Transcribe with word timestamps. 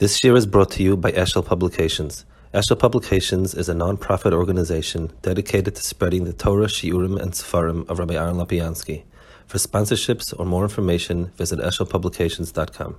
This 0.00 0.24
year 0.24 0.34
is 0.34 0.44
brought 0.44 0.72
to 0.72 0.82
you 0.82 0.96
by 0.96 1.12
Eshel 1.12 1.46
Publications. 1.46 2.24
Eshel 2.52 2.76
Publications 2.76 3.54
is 3.54 3.68
a 3.68 3.74
non-profit 3.74 4.32
organization 4.32 5.12
dedicated 5.22 5.76
to 5.76 5.82
spreading 5.84 6.24
the 6.24 6.32
Torah, 6.32 6.66
Shiurim, 6.66 7.16
and 7.22 7.30
Sefarim 7.30 7.88
of 7.88 8.00
Rabbi 8.00 8.14
Aaron 8.14 8.34
Lopiansky. 8.34 9.04
For 9.46 9.58
sponsorships 9.58 10.34
or 10.36 10.46
more 10.46 10.64
information, 10.64 11.26
visit 11.36 11.60
eshelpublications.com. 11.60 12.96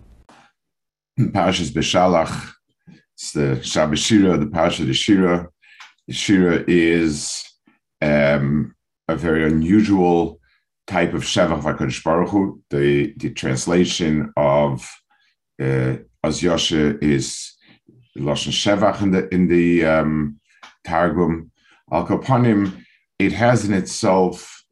Parashas 1.20 1.74
Beshalach, 1.74 2.54
it's 3.14 3.34
the 3.34 3.60
Shabbat 3.62 3.98
Shira, 3.98 4.38
the 4.38 4.48
Parasha 4.48 4.84
of 4.84 4.88
the 4.88 4.94
Shira. 4.94 5.50
The 6.08 6.14
Shira 6.14 6.64
is 6.66 7.44
um, 8.02 8.74
a 9.10 9.18
very 9.18 9.46
unusual 9.46 10.40
type 10.88 11.14
of 11.14 11.24
Shevach 11.24 11.62
HaKadosh 11.62 12.02
Baruch 12.06 12.30
Hu. 12.30 12.62
The, 12.70 13.14
the 13.18 13.32
translation 13.32 14.32
of 14.38 14.90
uh, 15.62 15.96
as 16.26 16.42
Yoshe 16.42 17.02
is 17.04 17.54
Lashon 18.18 18.52
Shevach 18.52 19.02
in 19.02 19.12
the 19.12 19.34
in 19.34 19.48
the 19.48 19.86
um, 19.86 20.40
Targum. 20.86 21.52
Al 21.92 22.08
Kapanim, 22.08 22.84
it 23.20 23.32
has 23.32 23.66
in 23.66 23.74
itself 23.74 24.64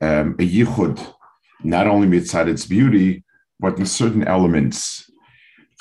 um, 0.00 0.34
a 0.38 0.48
yichud, 0.48 0.98
not 1.62 1.86
only 1.86 2.06
mitzad 2.06 2.48
its 2.48 2.64
beauty, 2.64 3.24
but 3.60 3.78
in 3.78 3.84
certain 3.84 4.26
elements. 4.26 5.10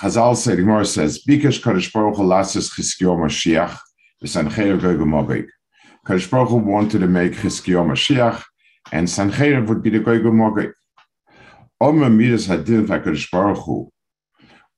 Chazal 0.01 0.35
said, 0.35 0.57
Gemara 0.57 0.85
says, 0.85 1.23
"Bikesh 1.23 1.61
Kadosh 1.61 1.91
Baruch 1.93 2.17
Hu 2.17 2.23
lasis 2.23 2.69
Chizkiyo 2.75 3.15
Mashiach 3.15 3.77
v'Sancheir 4.21 4.79
Goygo 4.79 5.47
Kadosh 6.05 6.29
Baruch 6.29 6.49
Hu 6.49 6.57
wanted 6.57 6.99
to 6.99 7.07
make 7.07 7.33
Chizkiyo 7.33 7.85
Mashiach, 7.85 8.43
and 8.91 9.07
Sancheir 9.07 9.65
would 9.67 9.81
be 9.81 9.91
the 9.91 9.99
Goygo 9.99 10.31
Mogeg. 10.31 10.73
Omer 11.79 12.09
Midas 12.09 12.47
Hadin 12.47 12.85
Kadosh 12.85 13.31
Baruch 13.31 13.59
Hu 13.59 13.89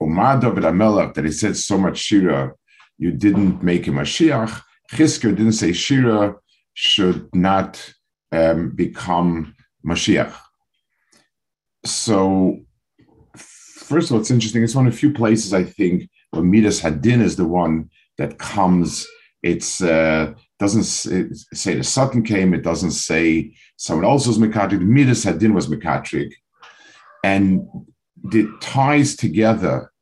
Umar 0.04 0.40
David 0.40 0.64
Amelech, 0.64 1.14
that 1.14 1.26
he 1.26 1.32
said 1.32 1.56
so 1.56 1.78
much 1.78 1.98
Shira, 1.98 2.54
you 2.98 3.12
didn't 3.12 3.64
make 3.64 3.86
him 3.86 3.98
a 3.98 4.02
Shiach. 4.02 4.62
Chizkiah 4.92 5.36
didn't 5.36 5.54
say 5.54 5.74
Shira 5.74 6.36
should 6.74 7.34
not 7.34 7.94
um, 8.32 8.72
become 8.72 9.56
Mashiach. 9.86 10.34
So, 11.86 12.60
first 13.36 14.10
of 14.10 14.16
all, 14.16 14.22
it's 14.22 14.32
interesting. 14.32 14.64
It's 14.64 14.76
one 14.76 14.88
of 14.88 14.94
the 14.94 14.98
few 14.98 15.14
places 15.14 15.54
I 15.54 15.64
think 15.64 16.10
where 16.32 16.44
Midas 16.44 16.82
Hadin 16.82 17.22
is 17.22 17.36
the 17.36 17.48
one 17.48 17.90
that 18.18 18.40
comes. 18.40 19.08
It's 19.42 19.82
uh, 19.82 20.34
doesn't 20.60 20.84
say 20.84 21.76
the 21.76 21.84
Sutton 21.84 22.24
came. 22.24 22.54
It 22.54 22.64
doesn't 22.64 22.92
say 22.92 23.54
someone 23.76 24.06
else 24.06 24.26
was 24.26 24.38
Mekatrik. 24.38 24.82
Midas 24.82 25.26
Hadin 25.26 25.54
was 25.54 25.68
Mekatrik, 25.68 26.32
and 27.24 27.68
it 28.32 28.62
ties 28.62 29.16
together 29.16 29.93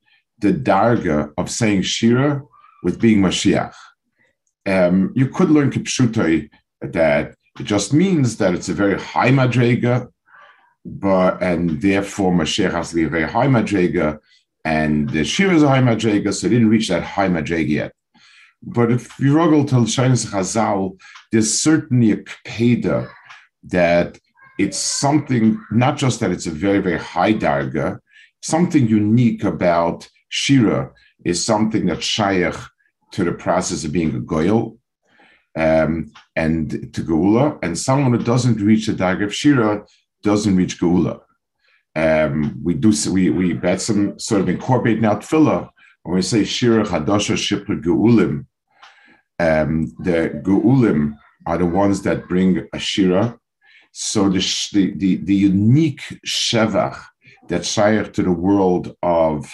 the 0.42 0.54
darga 0.54 1.32
of 1.38 1.50
saying 1.50 1.84
Shira 1.84 2.42
with 2.84 3.00
being 3.00 3.20
Mashiach. 3.20 3.74
Um, 4.66 5.12
you 5.16 5.28
could 5.28 5.50
learn 5.50 5.72
Kipshutai 5.72 6.50
that 6.82 7.36
it 7.60 7.64
just 7.64 7.94
means 7.94 8.38
that 8.38 8.54
it's 8.54 8.70
a 8.70 8.74
very 8.74 9.00
high 9.00 9.30
madrega, 9.30 10.10
but 10.86 11.42
and 11.42 11.82
therefore 11.82 12.32
Mashiach 12.32 12.72
has 12.72 12.90
to 12.90 12.96
be 12.96 13.04
a 13.04 13.10
very 13.10 13.30
high 13.30 13.48
madrega, 13.48 14.20
and 14.66 15.10
the 15.10 15.24
Shira 15.24 15.56
is 15.56 15.64
a 15.64 15.70
high 15.70 15.82
madrega, 15.82 16.34
so 16.34 16.48
it 16.48 16.52
didn't 16.52 16.70
reach 16.70 16.90
that 16.90 17.04
high 17.04 17.28
madrega 17.28 17.68
yet. 17.68 17.94
But 18.64 18.92
if 18.92 19.20
you 19.20 19.34
ruggle 19.34 19.68
to 19.70 19.76
Shainas 19.76 20.28
Chazal, 20.28 21.00
there's 21.32 21.62
certainly 21.62 22.12
a 22.12 22.18
kpeda 22.18 23.10
that 23.64 24.20
it's 24.60 24.78
something, 24.78 25.60
not 25.72 25.98
just 25.98 26.20
that 26.20 26.32
it's 26.32 26.46
a 26.46 26.52
very, 26.52 26.80
very 26.80 27.00
high 27.00 27.34
darga, 27.34 28.00
something 28.42 28.88
unique 28.88 29.44
about 29.44 30.08
Shira 30.32 30.92
is 31.26 31.46
something 31.46 31.86
that's 31.86 32.06
shaykh 32.06 32.56
to 33.12 33.24
the 33.24 33.34
process 33.34 33.84
of 33.84 33.92
being 33.92 34.16
a 34.16 34.20
goyal 34.20 34.78
um, 35.58 36.12
and 36.36 36.72
to 36.94 37.02
Geula, 37.04 37.60
and 37.62 37.78
someone 37.78 38.14
who 38.14 38.24
doesn't 38.24 38.62
reach 38.62 38.88
the 38.88 38.94
Dag 38.94 39.22
of 39.22 39.36
Shira 39.36 39.86
doesn't 40.24 40.56
reach 40.56 40.80
Geula. 40.80 41.20
Um, 41.96 42.58
we 42.64 42.74
do 42.74 42.94
we 43.12 43.30
we 43.30 43.52
bet 43.52 43.82
some 43.82 44.18
sort 44.18 44.42
of 44.42 44.48
incorporate 44.48 45.02
now 45.02 45.16
tefillah 45.16 45.70
when 46.04 46.16
we 46.16 46.22
say 46.22 46.46
Shira 46.46 46.86
Chadasha 46.86 47.36
Shipra 47.36 47.82
Geulim. 47.84 48.46
Um, 49.38 49.88
the 50.00 50.42
Geulim 50.46 51.18
are 51.46 51.58
the 51.58 51.66
ones 51.66 52.02
that 52.04 52.30
bring 52.30 52.66
a 52.74 52.80
Shira. 52.80 53.38
So 53.92 54.30
the 54.30 54.40
the 54.72 54.94
the, 54.96 55.16
the 55.18 55.36
unique 55.36 56.04
shevach 56.26 56.98
that 57.50 57.66
shaykh 57.66 58.14
to 58.14 58.24
the 58.24 58.32
world 58.32 58.96
of 59.04 59.54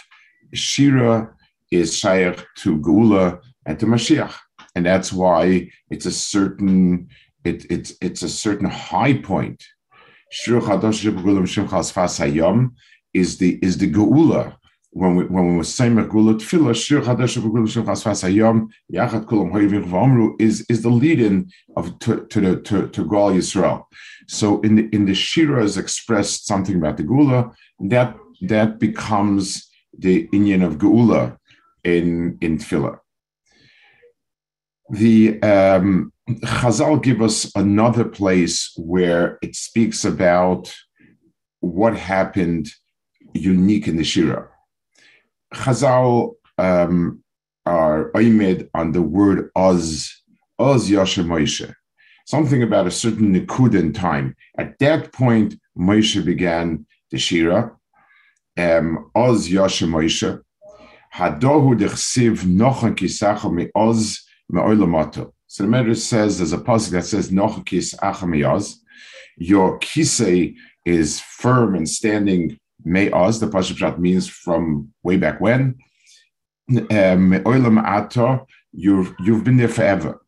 Shira 0.53 1.33
is 1.71 1.97
shaykh 1.97 2.45
to 2.57 2.77
Geula 2.77 3.41
and 3.65 3.79
to 3.79 3.85
Mashiach, 3.85 4.33
and 4.75 4.85
that's 4.85 5.11
why 5.11 5.69
it's 5.89 6.05
a 6.05 6.11
certain 6.11 7.09
it, 7.43 7.65
it's 7.69 7.93
it's 8.01 8.23
a 8.23 8.29
certain 8.29 8.69
high 8.69 9.13
point. 9.13 9.63
Shira 10.31 10.61
Hayom 10.61 12.71
is 13.13 13.37
the 13.37 13.59
is 13.61 13.77
the 13.77 13.91
Geula. 13.91 14.55
When 14.91 15.15
we 15.15 15.25
when 15.25 15.49
we 15.49 15.57
were 15.57 15.63
saying 15.63 15.95
Geula 15.95 16.39
Tefillah, 16.39 16.75
Shira 16.75 17.01
Hayom 17.03 18.67
Yachat 18.93 19.25
Kulam 19.25 19.51
Hoyvim 19.51 19.85
V'Amru 19.85 20.41
is 20.41 20.65
is 20.69 20.81
the 20.81 20.89
lead-in 20.89 21.49
of 21.75 21.97
to 21.99 22.25
to 22.27 22.41
the 22.41 22.61
to, 22.61 22.87
to 22.89 23.07
Gal 23.07 23.31
Yisrael. 23.31 23.85
So 24.27 24.61
in 24.61 24.75
the 24.75 24.89
in 24.93 25.05
the 25.05 25.13
Shira 25.13 25.63
is 25.63 25.77
expressed 25.77 26.47
something 26.47 26.75
about 26.75 26.97
the 26.97 27.03
Geula, 27.03 27.53
that 27.79 28.17
that 28.41 28.79
becomes 28.79 29.66
the 29.97 30.27
Inyan 30.27 30.65
of 30.65 30.77
Geula 30.77 31.37
in, 31.83 32.37
in 32.41 32.57
Tefillah. 32.57 32.99
The 34.89 35.41
um, 35.41 36.13
Chazal 36.29 37.01
give 37.01 37.21
us 37.21 37.51
another 37.55 38.05
place 38.05 38.73
where 38.77 39.37
it 39.41 39.55
speaks 39.55 40.05
about 40.05 40.73
what 41.59 41.97
happened 41.97 42.69
unique 43.33 43.87
in 43.87 43.97
the 43.97 44.03
Shira. 44.03 44.49
Chazal 45.53 46.33
um, 46.57 47.23
are 47.65 48.11
aimed 48.15 48.69
on 48.73 48.91
the 48.91 49.01
word 49.01 49.49
Oz, 49.55 50.13
Oz 50.59 50.89
Yasha 50.89 51.21
Moshe, 51.21 51.73
something 52.25 52.63
about 52.63 52.87
a 52.87 52.91
certain 52.91 53.33
Nikud 53.33 53.77
in 53.77 53.93
time. 53.93 54.35
At 54.57 54.79
that 54.79 55.13
point, 55.13 55.55
Moshe 55.77 56.23
began 56.23 56.85
the 57.11 57.17
Shira, 57.17 57.76
Oz 58.57 59.49
Yoshe 59.49 59.87
Moshe, 59.87 60.41
Hadohu 61.13 61.77
Dechsiv 61.77 62.43
Nochen 62.45 62.95
Kisacha 62.95 63.53
Me 63.53 63.69
Oz 63.75 64.23
Me 64.49 64.61
Oilamato. 64.61 65.31
So 65.47 65.63
the 65.63 65.69
Medrash 65.69 65.97
says 65.97 66.37
there's 66.37 66.53
a 66.53 66.57
passage 66.57 66.91
that 66.91 67.05
says 67.05 67.31
Nochen 67.31 67.63
Kisacha 67.63 68.27
Me 68.27 68.43
Oz. 68.43 68.79
Your 69.37 69.79
kisei 69.79 70.55
is 70.85 71.19
firm 71.19 71.75
and 71.75 71.87
standing 71.87 72.59
Me 72.83 73.11
Oz. 73.11 73.39
The 73.39 73.47
Pashat 73.47 73.99
means 73.99 74.27
from 74.27 74.91
way 75.03 75.17
back 75.17 75.39
when. 75.39 75.77
Me 76.67 76.81
Ato, 76.83 78.47
you've 78.73 79.15
you've 79.19 79.43
been 79.43 79.57
there 79.57 79.69
forever. 79.69 80.21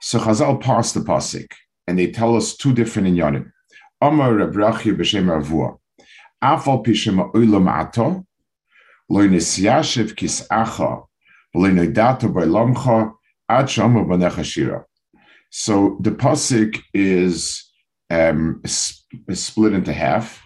So 0.00 0.18
Chazal 0.18 0.60
passed 0.60 0.94
the 0.94 1.00
pasuk, 1.00 1.50
and 1.86 1.98
they 1.98 2.10
tell 2.10 2.36
us 2.36 2.56
two 2.56 2.72
different 2.72 3.08
inyanim. 3.08 3.50
Amar 4.00 4.32
Rabrachi 4.32 4.94
b'shem 4.94 5.26
Avua. 5.26 5.78
Afal 6.42 6.84
pishim 6.84 7.32
oilam 7.32 7.68
ato, 7.70 8.26
loy 9.08 9.28
nisyashiv 9.28 10.14
kisacha, 10.14 11.06
loy 11.54 11.70
noidato 11.70 12.32
by 12.32 12.42
lamcha, 12.42 13.12
ad 13.48 13.70
shama 13.70 14.04
banecha. 14.04 14.84
So 15.50 15.96
the 16.00 16.10
pasuk 16.10 16.80
is 16.92 17.70
um, 18.10 18.62
split 18.66 19.72
into 19.72 19.92
half. 19.92 20.42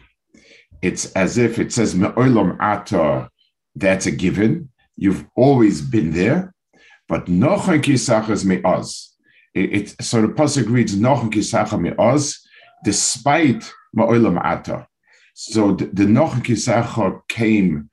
It's 0.83 1.13
as 1.13 1.37
if 1.39 1.59
it 1.59 1.73
says 1.73 1.95
me'olam 1.95 2.57
ata, 2.61 3.29
that's 3.75 4.07
a 4.07 4.11
given. 4.11 4.71
You've 4.97 5.27
always 5.37 5.81
been 5.81 6.13
there, 6.13 6.55
but 7.09 7.27
nochen 7.27 7.83
kisach 7.83 8.31
is 8.31 8.45
me'az. 8.45 9.15
It, 9.55 9.73
it, 9.75 10.03
so 10.03 10.23
the 10.23 10.29
pasuk 10.29 10.71
reads 10.71 10.95
nochen 10.95 11.31
kisach 11.31 11.79
me'az, 11.79 12.39
despite 12.85 13.71
me'olam 13.93 14.41
ata. 14.43 14.87
So 15.43 15.73
the, 15.73 15.87
the 15.87 16.03
Noach 16.05 17.27
came 17.29 17.89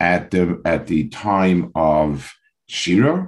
at 0.00 0.30
the 0.32 0.60
at 0.66 0.86
the 0.86 1.08
time 1.08 1.72
of 1.74 2.30
Shira, 2.68 3.26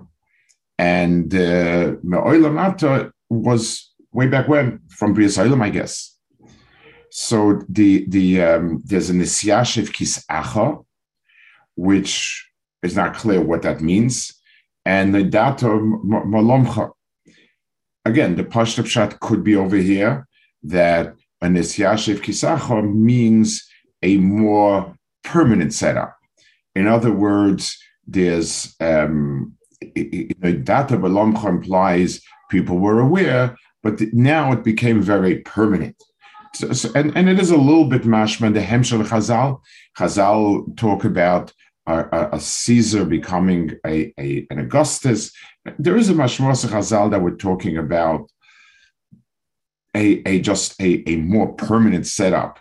and 0.77 1.35
uh, 1.35 1.95
Me'olam 2.03 3.13
was 3.31 3.91
way 4.13 4.27
back 4.29 4.47
when 4.47 4.81
from 4.91 5.15
Bria 5.15 5.31
I 5.39 5.71
guess. 5.71 6.19
So 7.11 7.63
the 7.67 8.05
the 8.09 8.43
um, 8.43 8.83
there's 8.85 9.09
a 9.09 9.15
Nisyashiv 9.15 9.89
Kisacha, 9.89 10.85
which 11.75 12.47
is 12.83 12.95
not 12.95 13.15
clear 13.15 13.41
what 13.41 13.63
that 13.63 13.81
means, 13.81 14.39
and 14.85 15.15
the 15.15 15.23
Data 15.23 15.69
Malomcha. 15.69 16.91
Again, 18.05 18.37
the 18.37 18.45
Pashtup 18.45 18.87
shot 18.87 19.19
could 19.21 19.43
be 19.43 19.57
over 19.57 19.77
here 19.77 20.29
that 20.65 21.15
a 21.43 21.47
Nisyashiv 21.47 22.21
Kisacha 22.21 22.95
means 22.95 23.69
a 24.03 24.17
more 24.19 24.95
permanent 25.25 25.75
setup. 25.75 26.17
In 26.75 26.87
other 26.87 27.13
words, 27.13 27.77
there's 28.07 28.75
um, 28.81 29.55
you 29.95 30.31
know, 30.39 30.53
data 30.53 30.97
belamcha 30.97 31.49
implies 31.49 32.21
people 32.51 32.79
were 32.79 33.01
aware, 33.01 33.57
but 33.83 34.01
now 34.13 34.53
it 34.53 34.63
became 34.63 35.03
very 35.03 35.41
permanent. 35.41 36.01
So, 36.55 36.73
so, 36.73 36.91
and, 36.95 37.17
and 37.17 37.29
it 37.29 37.41
is 37.41 37.51
a 37.51 37.57
little 37.57 37.87
bit 37.87 38.03
mashma 38.03 38.53
the 38.53 38.61
Hemshel 38.61 39.05
Chazal. 39.05 39.61
Chazal 39.99 40.77
talk 40.77 41.05
about 41.05 41.53
a, 41.87 42.29
a, 42.33 42.41
Caesar 42.41 43.05
becoming 43.05 43.73
a, 43.87 44.13
a, 44.19 44.47
an 44.51 44.59
Augustus. 44.59 45.33
There 45.79 45.97
is 45.97 46.11
a 46.11 46.15
mashmos 46.15 46.65
Chazal 46.67 47.11
that 47.11 47.23
we're 47.23 47.37
talking 47.37 47.79
about 47.79 48.31
a, 49.95 50.23
a 50.27 50.41
just 50.41 50.81
a, 50.81 51.09
a 51.09 51.17
more 51.17 51.53
permanent 51.53 52.07
setup. 52.07 52.59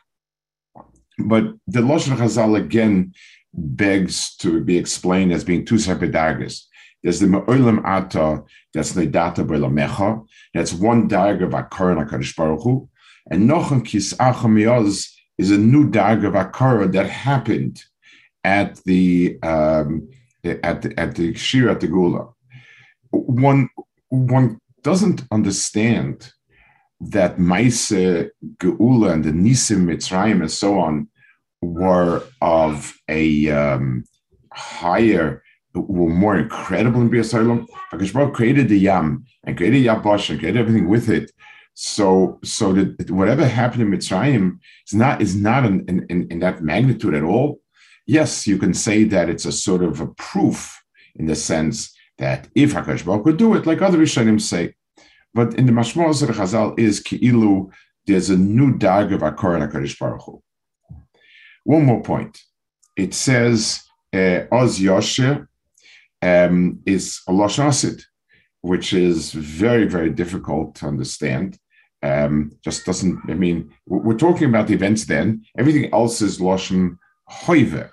But 1.18 1.44
the 1.68 1.82
Lashon 1.82 2.18
Chazal 2.18 2.58
again 2.58 3.14
begs 3.54 4.36
to 4.38 4.62
be 4.64 4.78
explained 4.78 5.34
as 5.34 5.44
being 5.44 5.66
two 5.66 5.78
separate 5.78 6.12
daggers. 6.12 6.68
There's 7.04 7.20
the 7.20 7.28
Me'olam 7.28 7.84
Ata, 7.84 8.44
that's 8.74 8.94
the 8.94 9.08
Data 9.08 9.44
Mecha, 9.44 10.26
that's 10.54 10.74
one 10.74 11.08
dagger 11.08 11.46
of 11.46 11.52
Akar 11.52 11.98
HaKadosh 11.98 12.36
Baruch 12.36 12.64
Hu, 12.64 12.90
and 13.30 13.50
Nochem 13.50 13.86
Kis 13.86 14.14
Achamiyoz 14.14 15.10
is 15.38 15.52
a 15.52 15.58
new 15.58 15.90
dagger 15.90 16.28
of 16.28 16.34
Akara 16.34 16.92
that 16.92 17.10
happened 17.10 17.84
at 18.44 18.76
the 18.86 19.38
um, 19.44 20.10
at 20.44 20.82
the, 20.82 21.00
at 21.00 21.16
the 21.16 21.34
Shira 21.34 21.76
Tegula. 21.76 22.34
One 23.12 23.70
one 24.10 24.60
doesn't 24.84 25.24
understand 25.32 26.32
that 27.10 27.40
Maise 27.40 27.92
Geula 28.58 29.12
and 29.12 29.24
the 29.24 29.32
Nisim 29.32 29.86
Mitzrayim 29.86 30.42
and 30.42 30.52
so 30.52 30.80
on 30.80 31.08
were 31.62 32.24
of 32.42 32.96
a 33.10 33.50
um, 33.50 34.04
higher, 34.54 35.44
were 35.74 36.10
more 36.10 36.38
incredible 36.38 37.02
in 37.02 37.10
Biasalam. 37.10 37.68
Because 37.92 38.12
Baruch 38.12 38.34
created 38.34 38.70
the 38.70 38.78
Yam 38.78 39.26
and 39.44 39.58
created 39.58 39.84
Yabosh 39.84 40.30
and 40.30 40.40
created 40.40 40.60
everything 40.60 40.88
with 40.88 41.10
it. 41.10 41.32
So, 41.74 42.40
so 42.44 42.74
that 42.74 43.10
whatever 43.10 43.48
happened 43.48 43.82
in 43.82 43.92
Mitzrayim 43.92 44.60
is 44.88 44.94
not 44.94 45.22
is 45.22 45.36
not 45.36 45.66
in, 45.66 46.06
in, 46.10 46.28
in 46.30 46.40
that 46.40 46.62
magnitude 46.62 47.16
at 47.16 47.24
all. 47.24 47.62
Yes, 48.06 48.46
you 48.46 48.58
can 48.58 48.74
say 48.74 49.06
that 49.06 49.30
it's 49.30 49.46
a 49.46 49.52
sort 49.52 49.84
of 49.84 50.02
a 50.02 50.08
proof 50.08 50.80
in 51.16 51.26
the 51.26 51.36
sense 51.36 51.96
that 52.18 52.50
if 52.54 52.74
Hakadosh 52.74 53.06
Baruch 53.06 53.24
could 53.24 53.38
do 53.38 53.56
it, 53.56 53.66
like 53.66 53.82
other 53.82 53.98
Rishonim 53.98 54.40
say, 54.40 54.76
but 55.34 55.54
in 55.56 55.66
the 55.66 55.72
Mashmos 55.72 56.22
of 56.22 56.36
Chazal 56.36 56.78
is 56.78 57.02
Ki'ilu, 57.02 57.72
there's 58.06 58.30
a 58.30 58.38
new 58.38 58.78
dag 58.78 59.14
of 59.14 59.22
Akor 59.22 59.58
HaKadosh 59.60 59.98
Baruch 60.00 60.24
Hu. 60.26 60.42
One 61.64 61.86
more 61.86 62.02
point. 62.02 62.40
It 62.98 63.14
says, 63.14 63.82
uh, 64.14 64.42
Oz 64.52 64.80
Yosher 64.80 65.48
um, 66.22 66.80
is 66.86 67.22
a 67.28 67.32
Lashon 67.32 67.68
Asid, 67.68 68.04
which 68.62 68.94
is 68.94 69.32
very, 69.32 69.86
very 69.86 70.10
difficult 70.10 70.76
to 70.76 70.88
understand. 70.88 71.58
Um, 72.04 72.52
just 72.64 72.86
doesn't, 72.86 73.20
I 73.30 73.36
mean, 73.36 73.72
we're 73.86 74.18
talking 74.18 74.50
about 74.50 74.68
the 74.68 74.74
events 74.74 75.06
then. 75.06 75.46
Everything 75.58 75.94
else 75.94 76.22
is 76.22 76.40
Lashon 76.40 76.98
Hoive. 77.30 77.90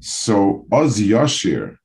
So 0.00 0.66
Oz 0.70 1.00
Yashir, 1.00 1.76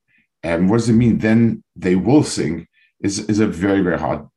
um, 0.44 0.68
what 0.68 0.78
does 0.78 0.90
it 0.90 0.94
mean? 0.94 1.18
Then 1.18 1.64
they 1.76 1.96
will 1.96 2.24
sing 2.24 2.68
is, 3.02 3.20
is 3.30 3.40
a 3.40 3.48
very, 3.48 3.82
very 3.82 3.98
hard 3.98 4.28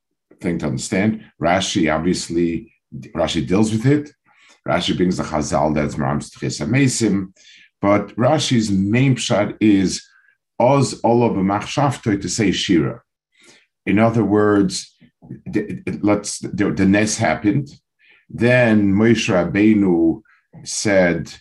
thing 0.41 0.59
to 0.59 0.67
understand. 0.67 1.25
Rashi 1.41 1.95
obviously 1.95 2.73
Rashi 3.15 3.47
deals 3.47 3.73
with 3.73 3.87
it. 3.87 4.13
Rashi 4.67 4.97
brings 4.97 5.17
the 5.17 5.23
Chazal 5.23 5.75
that's 5.75 5.97
Maram's 5.97 6.31
Mesim, 6.31 7.33
but 7.81 8.09
Rashi's 8.17 8.71
main 8.71 9.17
shot 9.17 9.55
is 9.61 10.07
Oz 10.59 11.01
Ola 11.05 11.31
b'machshavtoi 11.31 12.21
to 12.21 12.29
say 12.29 12.51
Shira. 12.51 13.03
In 13.87 13.99
other 13.99 14.25
words, 14.25 14.95
let's 16.03 16.41
the, 16.41 16.73
the 16.77 16.87
Nes 16.87 17.17
happened. 17.17 17.69
Then 18.29 18.93
Moshe 18.93 19.29
Rabbeinu 19.33 20.21
said 20.65 21.33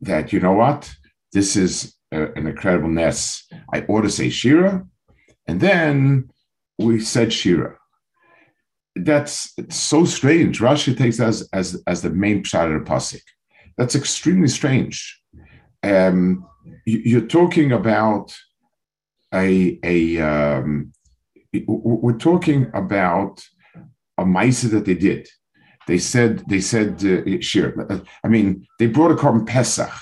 that 0.00 0.32
you 0.32 0.40
know 0.40 0.52
what, 0.52 0.92
this 1.32 1.54
is 1.56 1.94
a, 2.10 2.32
an 2.32 2.46
incredible 2.46 2.88
Nes. 2.88 3.46
I 3.72 3.82
ought 3.82 4.02
to 4.02 4.10
say 4.10 4.30
Shira, 4.30 4.84
and 5.46 5.60
then 5.60 6.30
we 6.78 7.00
said 7.00 7.32
Shira 7.32 7.78
that's 8.96 9.54
so 9.68 10.04
strange. 10.04 10.60
Rashi 10.60 10.96
takes 10.96 11.18
that 11.18 11.28
as 11.28 11.48
as, 11.52 11.82
as 11.86 12.02
the 12.02 12.10
main 12.10 12.42
pshat 12.42 12.74
of 12.74 12.84
the 12.84 12.90
pasuk. 12.90 13.22
That's 13.76 13.94
extremely 13.94 14.48
strange. 14.48 15.20
Um, 15.82 16.46
you're 16.84 17.26
talking 17.26 17.72
about 17.72 18.34
a 19.34 19.78
a 19.84 20.18
um, 20.18 20.92
we're 21.66 22.18
talking 22.18 22.70
about 22.74 23.44
a 24.18 24.24
ma'isa 24.24 24.70
that 24.70 24.86
they 24.86 24.94
did. 24.94 25.28
They 25.86 25.98
said 25.98 26.42
they 26.48 26.60
said 26.60 27.04
uh, 27.04 27.40
sure. 27.40 28.04
I 28.24 28.28
mean, 28.28 28.66
they 28.78 28.86
brought 28.86 29.12
a 29.12 29.16
carbon 29.16 29.44
pesach. 29.44 29.92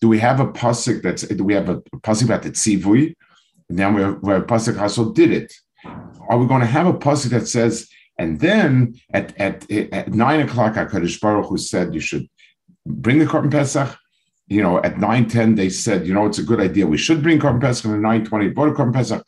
Do 0.00 0.08
we 0.08 0.18
have 0.18 0.40
a 0.40 0.46
pasuk 0.46 1.02
that's? 1.02 1.22
Do 1.22 1.44
we 1.44 1.54
have 1.54 1.68
a 1.68 1.80
pasuk 2.06 2.24
about 2.24 2.42
the 2.42 2.50
tzivui? 2.50 3.14
Now 3.68 3.94
we 3.94 4.02
have, 4.02 4.18
we 4.22 4.32
have 4.32 4.42
a 4.42 4.46
pasuk 4.46 4.80
also 4.80 5.12
did 5.12 5.30
it. 5.30 5.52
Are 6.28 6.38
we 6.38 6.46
going 6.46 6.60
to 6.60 6.66
have 6.66 6.88
a 6.88 6.92
pasuk 6.92 7.30
that 7.30 7.46
says 7.46 7.88
and 8.20 8.38
then 8.38 9.00
at, 9.14 9.28
at, 9.40 9.70
at 9.70 10.12
nine 10.12 10.40
o'clock, 10.40 10.74
HaKadosh 10.74 11.18
Baruch 11.22 11.46
Hu 11.46 11.56
said 11.56 11.94
you 11.94 12.00
should 12.00 12.28
bring 12.86 13.18
the 13.18 13.24
Korban 13.24 13.50
Pesach. 13.50 13.96
You 14.46 14.62
know, 14.62 14.76
at 14.78 14.96
9.10, 14.96 15.56
they 15.56 15.70
said, 15.70 16.06
you 16.06 16.12
know, 16.12 16.26
it's 16.26 16.38
a 16.38 16.42
good 16.42 16.60
idea. 16.60 16.86
We 16.86 16.98
should 16.98 17.22
bring 17.22 17.38
Korban 17.38 17.62
Pesach. 17.62 17.86
And 17.86 18.04
at 18.04 18.22
9.20, 18.24 18.54
brought 18.54 18.68
a 18.68 18.72
Korban 18.72 18.92
Pesach. 18.92 19.24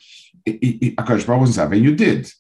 HaKadosh 0.47 1.27
Baruch 1.27 1.47
Hu 1.47 1.53
said, 1.53 1.73
and 1.73 1.83
you 1.83 1.95
did. 1.97 2.31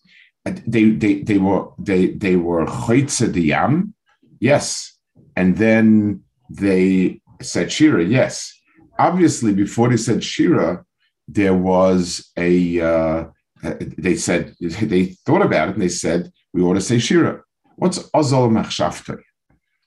They, 0.44 0.90
they, 0.90 1.22
they 1.22 1.38
were, 1.38 1.68
they, 1.78 2.08
they 2.08 2.36
were 2.36 2.66
Chaytze 2.66 3.32
Diyam. 3.32 3.94
Yes. 4.38 4.94
And 5.34 5.56
then 5.56 6.22
they 6.50 7.22
said 7.40 7.72
Shira. 7.72 8.04
Yes. 8.04 8.60
Obviously, 8.98 9.54
before 9.54 9.88
they 9.88 9.96
said 9.96 10.22
Shira, 10.22 10.84
there 11.26 11.54
was 11.54 12.30
a, 12.36 12.78
uh, 12.78 13.24
they 13.62 14.16
said, 14.16 14.54
they 14.60 15.16
thought 15.24 15.42
about 15.42 15.68
it 15.68 15.74
and 15.74 15.82
they 15.82 15.88
said, 15.88 16.30
we 16.52 16.62
ought 16.62 16.74
to 16.74 16.80
say 16.80 16.98
Shira. 16.98 17.42
What's 17.76 17.98
Azal 18.10 18.50
Machshavta? 18.50 19.20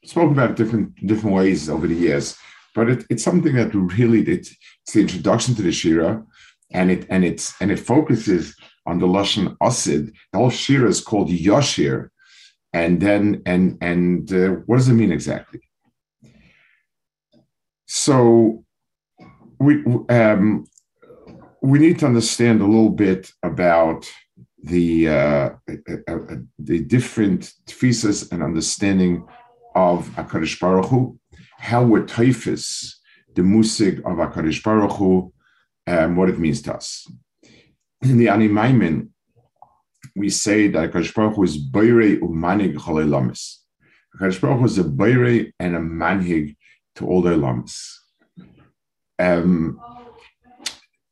Spoke 0.06 0.32
about 0.32 0.52
it 0.52 0.56
different 0.56 0.96
different 1.08 1.36
ways 1.36 1.70
over 1.70 1.88
the 1.88 1.96
years, 1.96 2.38
but 2.76 2.90
it, 2.90 3.06
it's 3.10 3.24
something 3.24 3.56
that 3.56 3.74
really 3.74 4.22
it, 4.22 4.48
it's 4.84 4.94
the 4.94 5.02
introduction 5.02 5.56
to 5.56 5.62
the 5.64 5.72
Shira, 5.72 6.24
and 6.72 6.92
it 6.92 7.08
and 7.10 7.26
it's 7.26 7.56
and 7.60 7.72
it 7.72 7.80
focuses 7.80 8.56
on 8.86 9.00
the 9.00 9.08
lashon 9.08 9.58
asid. 9.62 10.14
The 10.32 10.38
whole 10.38 10.52
Shira 10.52 10.90
is 10.90 11.02
called 11.02 11.30
Yashir, 11.30 12.10
and 12.72 13.02
then 13.02 13.42
and 13.48 13.78
and 13.82 14.32
uh, 14.32 14.50
what 14.68 14.78
does 14.78 14.90
it 14.90 14.94
mean 14.94 15.12
exactly? 15.12 15.62
So 17.88 18.64
we 19.60 19.84
um, 20.10 20.66
we 21.66 21.80
need 21.80 21.98
to 21.98 22.06
understand 22.06 22.62
a 22.62 22.66
little 22.66 22.92
bit 22.92 23.32
about 23.42 24.08
the 24.62 25.10
uh, 25.10 25.50
uh, 25.70 26.04
uh, 26.08 26.36
the 26.60 26.80
different 26.82 27.52
thesis 27.66 28.32
and 28.32 28.44
understanding 28.44 29.26
of 29.74 30.08
Hakadosh 30.10 30.60
Baruch 30.60 30.86
Hu, 30.86 31.20
how 31.58 31.84
we're 31.84 32.06
typhus 32.06 33.00
the 33.34 33.42
musig 33.42 33.98
of 34.00 34.18
Hakadosh 34.18 34.64
Baruch 34.64 34.92
Hu, 34.94 35.34
and 35.88 36.16
what 36.16 36.30
it 36.30 36.40
means 36.40 36.62
to 36.64 36.76
us. 36.76 37.08
In 38.02 38.18
the 38.20 38.28
Animaimin, 38.28 39.10
we 40.16 40.30
say 40.30 40.68
that 40.68 40.92
Hakadosh 40.92 41.16
Baruch 41.16 41.36
Hu 41.36 41.44
is 41.44 41.58
Beire 41.58 42.18
umanig 42.18 42.76
chalei 42.76 43.08
lamis. 43.08 43.58
Hakadosh 44.16 44.40
Baruch 44.40 44.60
Hu 44.60 44.66
is 44.66 44.78
a 44.78 44.84
Beire 44.84 45.52
and 45.60 45.76
a 45.76 45.80
manhig 45.80 46.56
to 46.96 47.08
all 47.08 47.24
their 47.24 47.38
lamis. 47.38 47.96
Um, 49.18 49.80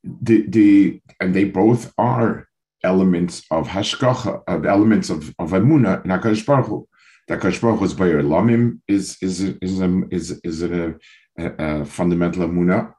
the 0.04 0.46
the 0.48 1.02
and 1.20 1.34
they 1.34 1.46
both 1.46 1.94
are 1.98 2.48
elements 2.84 3.44
of 3.50 3.68
hashgacha, 3.68 4.44
of 4.48 4.66
elements 4.66 5.10
of, 5.10 5.34
of 5.40 5.52
emuna 5.52 6.04
in 6.04 6.12
Hakadosh 6.12 6.46
Baruch 6.46 6.68
Hu. 6.68 6.88
The 7.28 7.38
Hakadosh 7.38 7.62
Baruch 7.62 7.80
Hu's 7.80 7.94
Bayer 7.94 8.22
Lamim 8.22 8.80
is 8.88 9.18
is 9.22 9.42
is 9.42 9.80
a, 9.80 10.02
is 10.12 10.32
is 10.44 10.64
a, 10.64 10.96
a, 11.38 11.46
a 11.46 11.86
fundamental 11.86 12.48
emuna. 12.48 12.94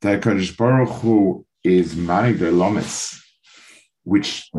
The 0.00 0.18
Hakadosh 0.18 0.56
Baruch 0.56 0.88
Hu 1.00 1.44
is 1.64 1.94
Manig 1.94 2.38
Lamis, 2.38 3.20
which 4.04 4.50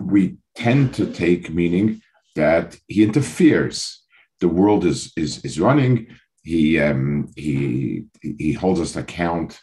we 0.00 0.36
tend 0.54 0.94
to 0.94 1.06
take 1.12 1.50
meaning 1.50 2.00
that 2.36 2.76
he 2.86 3.02
interferes. 3.02 4.02
The 4.40 4.48
world 4.48 4.84
is 4.84 5.12
is 5.16 5.44
is 5.44 5.58
running. 5.58 6.06
He 6.44 6.78
um, 6.78 7.32
he 7.36 8.04
he 8.20 8.52
holds 8.52 8.80
us 8.80 8.96
account 8.96 9.60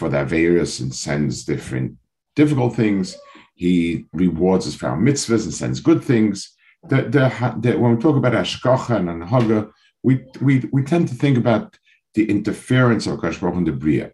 for 0.00 0.08
the 0.08 0.24
various 0.24 0.80
and 0.80 0.94
sends 0.94 1.44
different 1.44 1.96
difficult 2.34 2.74
things 2.74 3.16
he 3.54 4.06
rewards 4.14 4.66
us 4.66 4.74
for 4.74 4.88
our 4.88 4.96
mitzvahs 4.96 5.44
and 5.44 5.52
sends 5.52 5.80
good 5.80 6.02
things. 6.02 6.56
The, 6.88 7.02
the, 7.02 7.54
the, 7.60 7.78
when 7.78 7.94
we 7.94 8.02
talk 8.02 8.16
about 8.16 8.32
Ashkocha 8.32 8.96
and 8.96 9.08
Anhaga, 9.10 9.70
we, 10.02 10.24
we, 10.40 10.64
we 10.72 10.82
tend 10.82 11.08
to 11.08 11.14
think 11.14 11.36
about 11.36 11.78
the 12.14 12.24
interference 12.30 13.06
of 13.06 13.18
Akash 13.18 13.42
in 13.58 13.64
the 13.64 13.72
Bria, 13.72 14.12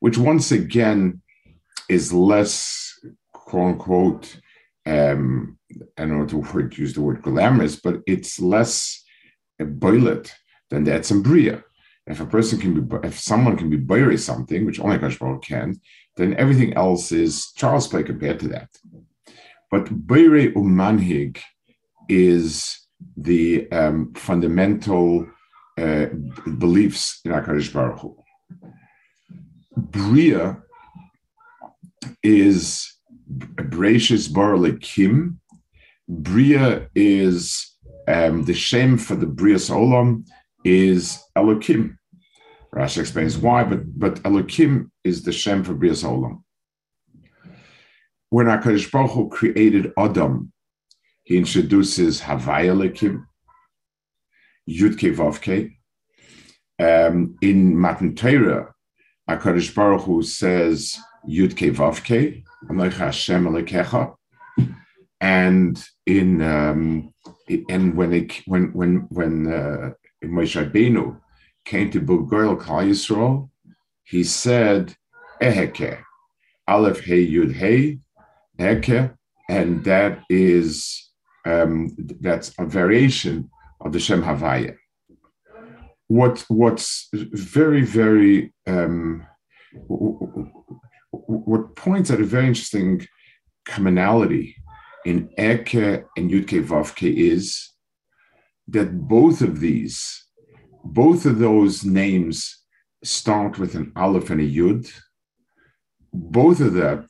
which 0.00 0.18
once 0.18 0.50
again 0.50 1.22
is 1.88 2.12
less 2.12 2.98
quote 3.32 3.74
unquote 3.74 4.40
um, 4.86 5.56
I 5.96 6.04
don't 6.04 6.18
know 6.18 6.26
the 6.26 6.38
word 6.38 6.76
use 6.76 6.94
the 6.94 7.00
word 7.00 7.22
glamorous, 7.22 7.76
but 7.76 8.00
it's 8.08 8.40
less 8.40 9.04
a 9.60 9.64
boilet 9.64 10.34
than 10.70 10.82
the 10.82 10.90
Etzem 10.90 11.22
Bria. 11.22 11.62
If 12.06 12.20
a 12.20 12.26
person 12.26 12.58
can 12.58 12.86
be, 12.86 12.96
if 13.02 13.18
someone 13.18 13.56
can 13.56 13.70
be 13.70 13.76
bury 13.76 14.18
something, 14.18 14.66
which 14.66 14.80
only 14.80 14.98
Kashbar 14.98 15.42
can, 15.42 15.80
then 16.16 16.34
everything 16.34 16.74
else 16.74 17.12
is 17.12 17.52
child's 17.52 17.88
play 17.88 18.02
compared 18.02 18.40
to 18.40 18.48
that. 18.48 18.68
But 19.70 19.88
bury 20.06 20.52
umanhig 20.52 21.38
is 22.08 22.78
the 23.16 23.70
um, 23.72 24.12
fundamental 24.14 25.26
uh, 25.78 26.06
beliefs 26.58 27.20
in 27.24 27.32
Hakadosh 27.32 27.72
Baruch 27.72 28.00
Hu. 28.00 28.16
Bria 29.76 30.58
is 32.22 32.94
Bereshis 33.32 34.32
Bar 34.32 34.56
Kim. 34.78 35.40
Bria 36.08 36.88
is 36.94 37.74
um, 38.06 38.44
the 38.44 38.54
shame 38.54 38.98
for 38.98 39.16
the 39.16 39.26
Bria's 39.26 39.70
Olam 39.70 40.26
is 40.64 41.22
Elokim. 41.36 41.96
Rashi 42.74 42.98
explains 42.98 43.38
why, 43.38 43.62
but 43.64 43.98
but 43.98 44.22
Elokim 44.22 44.90
is 45.04 45.22
the 45.22 45.32
shem 45.32 45.62
for 45.62 45.74
Bria's 45.74 46.02
Olam. 46.02 46.42
When 48.30 48.46
Hakadosh 48.46 48.90
Baruch 48.90 49.12
Hu 49.12 49.28
created 49.28 49.92
Adam, 49.96 50.52
he 51.22 51.36
introduces 51.36 52.20
Havaya 52.22 52.74
Elokim, 52.74 53.26
Yud 54.68 54.98
Vavke. 55.14 55.76
Um, 56.76 57.36
in 57.40 57.78
Matan 57.78 58.16
Torah, 58.16 58.74
Hakadosh 59.30 59.72
Baruch 59.72 60.02
Hu 60.02 60.24
says 60.24 60.98
Yud 61.28 61.54
Vavke, 61.54 62.42
and 65.20 65.84
in 66.06 66.42
um, 66.42 67.14
and 67.68 67.96
when 67.96 68.12
it 68.12 68.40
when 68.46 68.72
when 68.72 69.06
when 69.10 69.52
uh, 69.52 69.90
Moshe 70.28 70.56
Rabbeinu 70.62 71.18
came 71.64 71.90
to 71.90 72.00
Bugol 72.00 72.60
Klal 72.60 72.88
Yisrael, 72.88 73.48
he 74.04 74.22
said 74.22 74.96
Eheke, 75.40 76.02
Aleph 76.68 77.00
Hey 77.04 77.26
Yud 77.26 77.54
Hey, 77.54 77.98
Eheke, 78.58 79.16
and 79.48 79.84
that 79.84 80.22
is 80.28 81.10
um, 81.46 81.94
that's 82.20 82.52
a 82.58 82.64
variation 82.64 83.50
of 83.80 83.92
the 83.92 84.00
Shem 84.00 84.22
Havaya. 84.22 84.76
What 86.08 86.44
what's 86.48 87.08
very 87.12 87.82
very 87.82 88.52
um, 88.66 89.26
what 89.86 91.76
points 91.76 92.10
at 92.10 92.20
a 92.20 92.24
very 92.24 92.46
interesting 92.46 93.06
commonality 93.64 94.56
in 95.04 95.30
Eke 95.38 96.04
and 96.16 96.30
Yudke 96.30 96.64
Vavke 96.64 97.14
is 97.14 97.70
that 98.68 99.06
both 99.08 99.40
of 99.40 99.60
these, 99.60 100.24
both 100.84 101.26
of 101.26 101.38
those 101.38 101.84
names 101.84 102.64
start 103.02 103.58
with 103.58 103.74
an 103.74 103.92
Aleph 103.96 104.30
and 104.30 104.40
a 104.40 104.48
Yud. 104.48 104.90
Both 106.12 106.60
of 106.60 106.74
them 106.74 107.06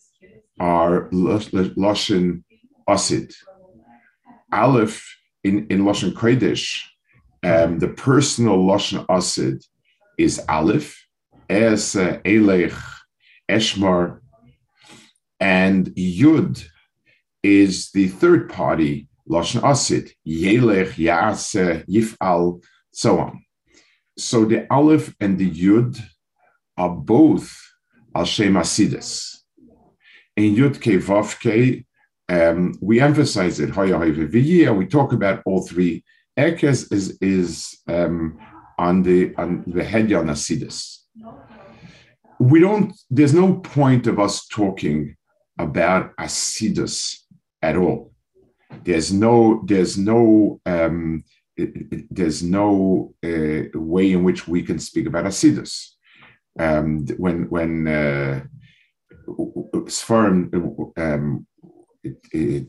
are 0.59 1.09
Lashon 1.11 2.43
Asid. 2.89 3.35
Aleph 4.53 5.05
in, 5.43 5.67
in 5.69 5.85
Lashon 5.85 6.13
Kodesh, 6.13 6.83
um, 7.43 7.79
the 7.79 7.89
personal 7.89 8.59
Lashon 8.59 9.05
Asid 9.09 9.63
is 10.19 10.41
Aleph, 10.49 11.07
Es 11.49 11.95
Elech 11.95 12.81
Eshmar, 13.51 14.21
and 15.41 15.89
Yud 15.89 16.65
is 17.43 17.91
the 17.91 18.09
third 18.09 18.49
party, 18.49 19.09
Lashon 19.29 19.63
Asid, 19.63 20.13
Yelech, 20.27 20.97
Yase, 20.99 21.85
Yifal, 21.89 22.63
so 22.93 23.21
on. 23.21 23.45
So 24.19 24.45
the 24.45 24.67
Aleph 24.71 25.15
and 25.21 25.39
the 25.39 25.51
Yud 25.51 25.99
are 26.77 26.91
both 26.91 27.51
Al 28.15 28.25
Shem 28.25 28.55
Asidis. 28.55 29.39
In 30.37 30.55
Yud 30.55 30.77
Ke 30.81 31.03
Vav 31.03 31.39
Ke, 31.41 31.85
um, 32.29 32.75
we 32.81 33.01
emphasize 33.01 33.61
it, 33.61 33.71
Hoya 33.71 33.99
Hoya 33.99 34.73
we 34.73 34.87
talk 34.87 35.13
about 35.13 35.43
all 35.47 35.67
three. 35.67 36.05
Ekes 36.39 36.91
is, 36.93 37.19
is 37.21 37.79
um, 37.87 38.39
on 38.79 39.03
the 39.03 39.35
on 39.37 39.63
the 39.67 39.83
Hedyan 39.83 40.31
Asidis 40.31 41.05
we 42.39 42.61
don't, 42.61 42.95
there's 43.11 43.35
no 43.35 43.55
point 43.55 44.07
of 44.07 44.19
us 44.19 44.47
talking 44.47 45.17
about 45.59 46.15
Asidus 46.17 47.19
at 47.63 47.77
all. 47.77 48.13
There's 48.83 49.13
no, 49.13 49.63
there's 49.65 49.97
no, 49.97 50.61
um, 50.67 51.25
there's 51.57 52.43
no 52.43 53.15
uh, 53.25 53.63
way 53.75 54.13
in 54.13 54.25
which 54.25 54.49
we 54.49 54.63
can 54.63 54.79
speak 54.79 55.07
about 55.07 55.25
acidus. 55.25 55.91
Um, 56.59 57.07
when 57.17 57.49
when 57.51 57.89
uh, 57.89 58.45
Sfarim 59.87 60.93
um, 60.97 61.47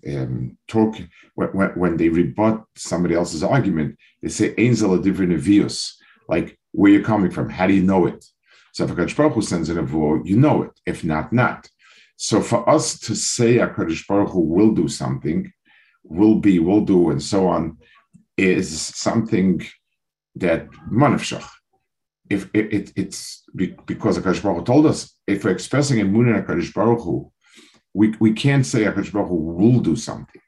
um, 0.07 0.57
talk 0.67 0.95
when, 1.35 1.49
when 1.49 1.97
they 1.97 2.09
rebut 2.09 2.63
somebody 2.75 3.15
else's 3.15 3.43
argument, 3.43 3.97
they 4.21 4.29
say 4.29 4.55
"Ainzel 4.55 5.03
different 5.03 5.37
views, 5.39 5.97
like 6.27 6.57
where 6.71 6.91
you're 6.91 7.03
coming 7.03 7.31
from. 7.31 7.49
How 7.49 7.67
do 7.67 7.73
you 7.73 7.83
know 7.83 8.05
it? 8.07 8.25
So 8.73 8.83
if 8.83 8.91
HaKadosh 8.91 9.15
Baruch 9.15 9.33
Hu 9.33 9.41
sends 9.41 9.69
in 9.69 9.77
a 9.77 10.23
you 10.23 10.37
know 10.37 10.63
it. 10.63 10.71
If 10.85 11.03
not, 11.03 11.31
not. 11.31 11.69
So 12.17 12.41
for 12.41 12.67
us 12.69 12.99
to 13.01 13.15
say 13.15 13.57
HaKadosh 13.57 14.07
Baruch 14.07 14.31
Hu 14.31 14.41
will 14.41 14.71
do 14.71 14.87
something, 14.87 15.51
will 16.09 16.35
be, 16.35 16.59
will 16.59 16.81
do, 16.81 17.09
and 17.09 17.21
so 17.21 17.47
on, 17.47 17.77
is 18.37 18.79
something 18.79 19.65
that 20.35 20.69
manavshach. 20.91 21.47
If 22.29 22.49
it, 22.53 22.73
it, 22.73 22.93
it's 22.95 23.43
because 23.85 24.17
HaKadosh 24.17 24.41
Baruch 24.41 24.65
told 24.65 24.85
us, 24.85 25.15
if 25.27 25.43
we're 25.43 25.51
expressing 25.51 26.01
a 26.01 26.05
moon 26.05 26.29
in 26.29 26.41
HaKadosh 26.41 26.73
Baruch 26.73 27.01
Hu, 27.01 27.31
we, 27.93 28.13
we 28.19 28.33
can't 28.33 28.65
say 28.65 28.83
HaKadosh 28.83 29.13
Baruch 29.13 29.29
Hu 29.29 29.35
will 29.35 29.79
do 29.79 29.95
something. 29.95 30.41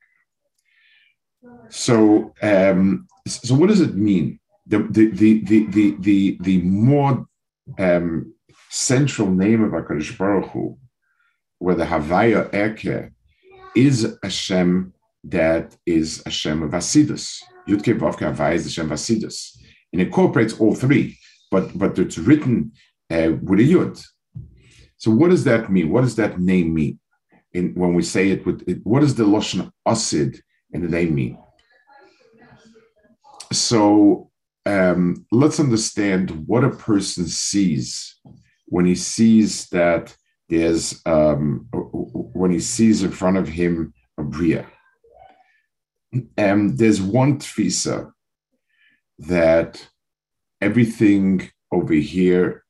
So, 1.69 2.33
um, 2.41 3.07
so 3.27 3.55
what 3.55 3.69
does 3.69 3.81
it 3.81 3.95
mean? 3.95 4.39
The, 4.65 4.79
the, 4.79 5.11
the, 5.11 5.43
the, 5.43 5.65
the, 5.67 5.95
the, 5.99 6.37
the 6.41 6.57
more 6.61 7.25
um, 7.79 8.33
central 8.69 9.29
name 9.29 9.63
of 9.63 9.71
HaKadosh 9.71 10.17
Baruch 10.17 10.49
Hu, 10.51 10.77
where 11.59 11.75
the 11.75 11.85
Havaya 11.85 12.53
Eke 12.53 13.11
is 13.75 14.17
Hashem 14.23 14.93
that 15.29 15.75
is 15.85 16.21
Hashem 16.25 16.63
of 16.63 16.71
Asidus. 16.71 17.41
Yudke 17.67 17.97
Vavke 17.99 18.33
Havaya 18.33 18.55
is 18.55 18.65
Hashem 18.65 18.91
of 18.91 18.97
Asidus. 18.97 19.57
It 19.91 19.99
incorporates 19.99 20.59
all 20.59 20.75
three, 20.75 21.17
but, 21.51 21.77
but 21.77 21.97
it's 21.99 22.17
written 22.17 22.71
uh, 23.09 23.31
with 23.41 23.59
a 23.59 23.63
Yud. 23.63 24.03
So 24.97 25.11
what 25.11 25.29
does 25.29 25.43
that 25.43 25.71
mean? 25.71 25.89
What 25.91 26.01
does 26.01 26.15
that 26.15 26.39
name 26.39 26.73
mean? 26.73 26.99
In, 27.53 27.73
when 27.75 27.93
we 27.93 28.03
say 28.03 28.29
it 28.29 28.45
with 28.45 28.67
it, 28.67 28.79
what 28.83 28.99
does 28.99 29.15
the 29.15 29.23
Lashon 29.23 29.71
Asid 29.85 30.41
in 30.71 30.81
the 30.81 30.89
name 30.89 31.15
mean? 31.15 31.37
So 33.53 34.29
um, 34.65 35.25
let's 35.31 35.59
understand 35.59 36.31
what 36.45 36.63
a 36.63 36.69
person 36.69 37.25
sees 37.27 38.19
when 38.65 38.85
he 38.85 38.95
sees 38.95 39.67
that 39.69 40.15
there's 40.49 41.01
um, 41.05 41.67
when 41.71 42.51
he 42.51 42.59
sees 42.59 43.03
in 43.03 43.11
front 43.11 43.37
of 43.37 43.47
him 43.47 43.93
a 44.17 44.23
bria. 44.23 44.65
Um, 46.37 46.75
there's 46.77 47.01
one 47.01 47.39
tfisa 47.39 48.11
that 49.19 49.87
everything 50.61 51.49
over 51.71 51.93
here 51.93 52.63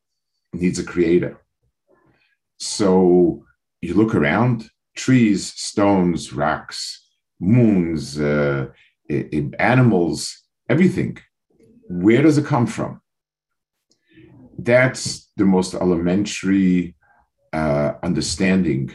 needs 0.54 0.80
a 0.80 0.84
creator. 0.84 1.40
So 2.60 3.46
you 3.82 3.94
look 3.94 4.16
around, 4.16 4.70
trees, 4.96 5.54
stones, 5.54 6.34
rocks, 6.34 7.06
moons, 7.40 8.20
uh, 8.20 8.68
animals, 9.60 10.44
everything 10.68 11.18
where 11.88 12.22
does 12.22 12.38
it 12.38 12.46
come 12.46 12.68
from? 12.68 13.02
That's 14.58 15.32
the 15.38 15.46
most 15.46 15.74
elementary 15.74 16.96
uh, 17.54 17.94
understanding 18.04 18.92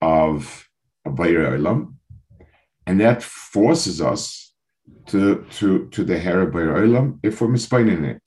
of 0.00 0.68
a 1.04 1.10
Bayra 1.10 1.58
Olam. 1.58 1.94
And 2.90 3.00
that 3.02 3.22
forces 3.22 4.02
us 4.02 4.52
to, 5.06 5.46
to, 5.58 5.86
to 5.90 6.02
the 6.02 6.18
Hera 6.18 6.50
Olam 6.50 7.20
if 7.22 7.40
we're 7.40 7.46
misspaining 7.46 8.04
it. 8.04 8.22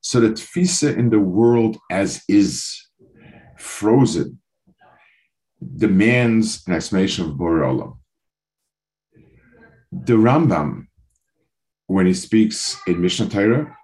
So 0.00 0.20
the 0.20 0.28
tfisa 0.28 0.96
in 0.96 1.10
the 1.10 1.18
world 1.18 1.78
as 1.90 2.22
is, 2.28 2.80
frozen, 3.58 4.40
demands 5.76 6.62
an 6.68 6.74
explanation 6.74 7.24
of 7.24 7.32
Olam. 7.32 7.98
The 9.90 10.12
Rambam 10.12 10.86
when 11.88 12.06
he 12.06 12.14
speaks 12.14 12.80
in 12.86 13.00
Mishnah 13.00 13.30
Torah 13.30 13.76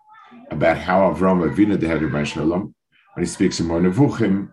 about 0.53 0.79
how 0.79 1.13
Avram 1.13 1.43
Avinu 1.43 1.81
the 1.81 1.89
head 1.89 2.03
when 2.03 2.73
he 3.17 3.27
speaks 3.27 3.59
in 3.59 3.67
Monevuchim, 3.67 4.53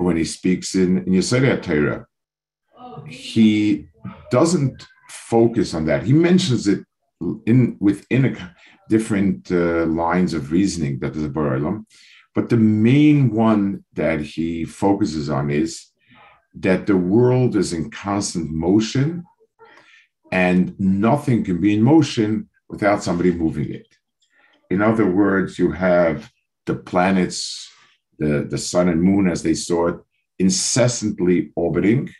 when 0.00 0.18
he 0.18 0.24
speaks 0.24 0.74
in, 0.74 0.98
in 0.98 1.14
Yesodei 1.14 1.62
Torah, 1.62 2.06
he 3.08 3.86
doesn't 4.30 4.86
focus 5.08 5.74
on 5.74 5.84
that. 5.86 6.04
He 6.04 6.12
mentions 6.12 6.66
it 6.68 6.84
in 7.46 7.76
within 7.80 8.24
a 8.26 8.54
different 8.88 9.50
uh, 9.50 9.86
lines 9.86 10.34
of 10.34 10.52
reasoning 10.52 10.98
that 11.00 11.16
is 11.16 11.24
a 11.24 11.28
Baralam. 11.28 11.86
But 12.34 12.48
the 12.48 12.56
main 12.56 13.30
one 13.30 13.84
that 13.94 14.20
he 14.20 14.64
focuses 14.64 15.30
on 15.30 15.50
is 15.50 15.86
that 16.54 16.86
the 16.86 16.96
world 16.96 17.56
is 17.56 17.72
in 17.72 17.90
constant 17.90 18.50
motion 18.50 19.24
and 20.32 20.78
nothing 20.80 21.44
can 21.44 21.60
be 21.60 21.74
in 21.74 21.82
motion 21.82 22.48
without 22.68 23.02
somebody 23.02 23.32
moving 23.32 23.72
it. 23.72 23.86
In 24.70 24.82
other 24.82 25.08
words, 25.08 25.58
you 25.58 25.70
have 25.72 26.30
the 26.66 26.74
planets, 26.74 27.70
the, 28.18 28.46
the 28.48 28.58
sun 28.58 28.88
and 28.88 29.02
moon 29.02 29.28
as 29.28 29.42
they 29.42 29.54
saw 29.54 29.88
it, 29.88 29.96
incessantly 30.38 31.52
orbiting. 31.54 32.12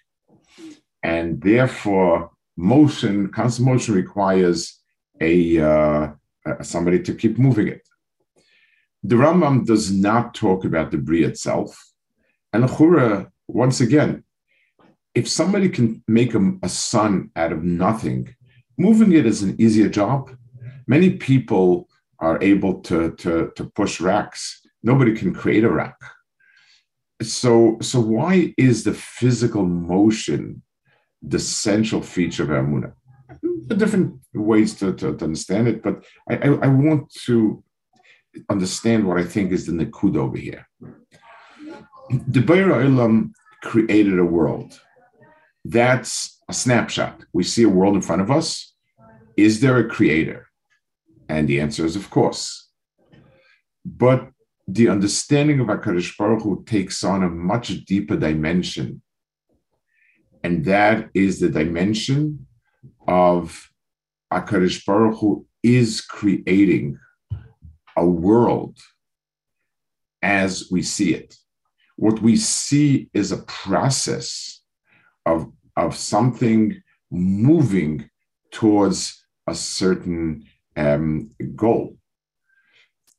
And 1.05 1.41
therefore, 1.43 2.31
motion, 2.57 3.29
constant 3.29 3.69
motion 3.69 3.95
requires 3.95 4.81
a 5.21 5.61
uh, 5.61 6.13
somebody 6.63 7.01
to 7.03 7.15
keep 7.15 7.39
moving 7.39 7.69
it. 7.69 7.87
The 9.03 9.17
Rambam 9.17 9.67
does 9.67 9.93
not 9.93 10.35
talk 10.35 10.65
about 10.65 10.91
the 10.91 10.97
Bria 10.97 11.29
itself. 11.29 11.79
And 12.55 12.65
Chura, 12.65 13.29
once 13.47 13.83
again, 13.83 14.25
if 15.15 15.29
somebody 15.29 15.69
can 15.69 16.03
make 16.09 16.35
a, 16.35 16.53
a 16.63 16.69
sun 16.71 17.31
out 17.37 17.53
of 17.53 17.63
nothing, 17.63 18.35
moving 18.79 19.13
it 19.13 19.27
is 19.27 19.43
an 19.43 19.61
easier 19.61 19.91
job. 19.91 20.31
Many 20.87 21.11
people 21.11 21.89
are 22.19 22.43
able 22.43 22.81
to, 22.81 23.13
to, 23.17 23.53
to 23.57 23.65
push 23.77 24.01
racks. 24.01 24.61
Nobody 24.83 25.15
can 25.15 25.35
create 25.35 25.65
a 25.65 25.71
rack. 25.71 25.97
So, 27.23 27.79
so 27.81 28.01
why 28.01 28.55
is 28.57 28.85
the 28.85 28.95
physical 28.95 29.65
motion 29.67 30.63
the 31.27 31.39
central 31.39 32.03
feature 32.03 32.45
of 32.45 32.51
Amunah? 32.51 32.93
different 33.77 34.21
ways 34.35 34.75
to, 34.75 34.93
to, 34.93 35.17
to, 35.17 35.25
understand 35.25 35.69
it, 35.69 35.83
but 35.83 36.05
I, 36.29 36.37
I, 36.37 36.67
want 36.67 37.13
to 37.25 37.65
understand 38.51 39.07
what 39.07 39.19
I 39.19 39.25
think 39.25 39.53
is 39.53 39.67
the 39.67 39.73
Nakud 39.73 40.17
over 40.17 40.37
here. 40.37 40.69
The 42.29 42.41
Beir 42.41 42.69
Olam 42.69 43.33
created 43.63 44.19
a 44.19 44.25
world. 44.25 44.79
That's 45.65 46.43
a 46.49 46.53
snapshot. 46.53 47.25
We 47.33 47.43
see 47.43 47.63
a 47.63 47.69
world 47.69 47.95
in 47.95 48.03
front 48.03 48.23
of 48.23 48.31
us. 48.31 48.75
Is 49.37 49.61
there 49.61 49.79
a 49.79 49.89
creator? 49.89 50.49
And 51.29 51.49
the 51.49 51.61
answer 51.61 51.87
is, 51.87 51.97
of 51.97 52.11
course. 52.11 52.69
But 53.85 54.29
the 54.69 54.89
understanding 54.89 55.61
of 55.61 55.69
HaKadosh 55.69 56.17
Baruch 56.17 56.43
Hu 56.43 56.65
takes 56.65 57.03
on 57.03 57.23
a 57.23 57.29
much 57.29 57.85
deeper 57.85 58.17
dimension. 58.17 59.03
And 60.45 60.67
that 60.67 61.09
is 61.15 61.41
the 61.41 61.49
dimension 61.49 62.47
of 63.09 63.71
Akarish 64.31 64.85
Baruch 64.85 65.19
Hu 65.19 65.47
is 65.63 66.03
creating 66.03 66.99
a 67.97 68.07
world 68.07 68.79
as 70.21 70.69
we 70.71 70.83
see 70.83 71.15
it. 71.15 71.35
What 71.97 72.21
we 72.21 72.37
see 72.37 73.09
is 73.15 73.33
a 73.33 73.43
process 73.45 74.61
of, 75.25 75.51
of 75.79 75.97
something 75.97 76.83
moving 77.11 78.11
towards 78.51 79.25
a 79.47 79.55
certain 79.55 80.45
um, 80.77 81.31
goal. 81.57 81.97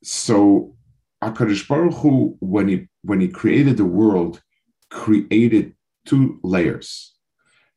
So 0.04 0.76
Akarish 1.24 1.68
Baruch 1.68 1.96
Hu, 1.96 2.38
when 2.40 2.68
he 2.68 2.88
when 3.02 3.20
he 3.20 3.28
created 3.30 3.78
the 3.78 3.86
world, 3.86 4.44
created 4.92 5.74
two 6.06 6.40
layers 6.44 7.15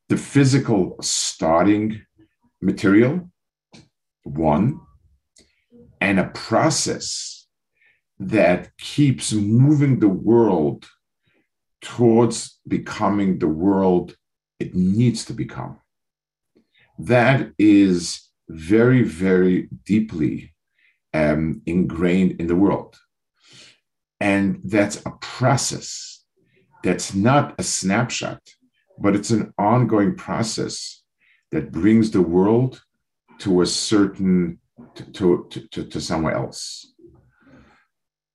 the 0.08 0.16
physical 0.16 0.96
starting 1.00 2.02
material, 2.62 3.30
one, 4.24 4.80
and 6.00 6.18
a 6.18 6.28
process 6.28 7.46
that 8.18 8.70
keeps 8.78 9.32
moving 9.32 10.00
the 10.00 10.08
world 10.08 10.86
towards 11.80 12.58
becoming 12.66 13.38
the 13.38 13.48
world 13.48 14.16
it 14.58 14.74
needs 14.74 15.24
to 15.26 15.32
become. 15.32 15.78
That 16.98 17.52
is 17.58 18.28
very, 18.48 19.02
very 19.02 19.68
deeply 19.84 20.54
um, 21.14 21.62
ingrained 21.66 22.40
in 22.40 22.48
the 22.48 22.56
world. 22.56 22.96
And 24.20 24.60
that's 24.64 24.96
a 25.06 25.12
process. 25.20 26.24
That's 26.82 27.14
not 27.14 27.54
a 27.58 27.62
snapshot 27.62 28.40
but 29.00 29.14
it's 29.14 29.30
an 29.30 29.52
ongoing 29.58 30.14
process 30.14 31.02
that 31.50 31.72
brings 31.72 32.10
the 32.10 32.22
world 32.22 32.82
to 33.38 33.62
a 33.62 33.66
certain 33.66 34.58
to, 34.94 35.46
to, 35.50 35.68
to, 35.70 35.84
to 35.84 36.00
somewhere 36.00 36.34
else. 36.34 36.92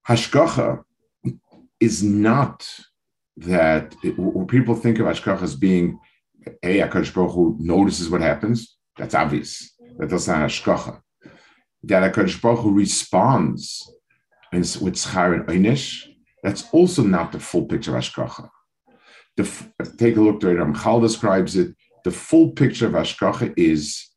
Hashgacha 0.07 0.83
is 1.79 2.03
not 2.03 2.67
that 3.37 3.95
it, 4.03 4.15
people 4.47 4.75
think 4.75 4.99
of 4.99 5.05
Hashgacha 5.05 5.41
as 5.41 5.55
being, 5.55 5.99
hey, 6.61 6.79
Akash 6.79 7.13
Baruch 7.13 7.33
Hu 7.33 7.57
notices 7.59 8.09
what 8.09 8.21
happens. 8.21 8.77
That's 8.97 9.15
obvious. 9.15 9.71
That 9.97 10.09
does 10.09 10.27
not 10.27 10.49
Hashgacha. 10.49 10.99
That 11.83 12.13
Akash 12.13 12.41
Baruch 12.41 12.59
Hu 12.59 12.73
responds 12.73 13.89
with 14.51 14.95
schar 14.95 15.33
and 15.33 15.47
einish. 15.47 16.05
That's 16.43 16.65
also 16.71 17.03
not 17.03 17.31
the 17.31 17.39
full 17.39 17.65
picture 17.65 17.95
of 17.95 18.03
Hashgacha 18.03 18.49
the, 19.37 19.43
take 19.97 20.17
a 20.17 20.21
look 20.21 20.39
the 20.39 20.47
way 20.47 20.53
Ramchal 20.53 21.01
describes 21.01 21.55
it. 21.55 21.75
The 22.03 22.11
full 22.11 22.51
picture 22.51 22.87
of 22.87 22.93
Ashkacha 22.93 23.53
is 23.57 24.09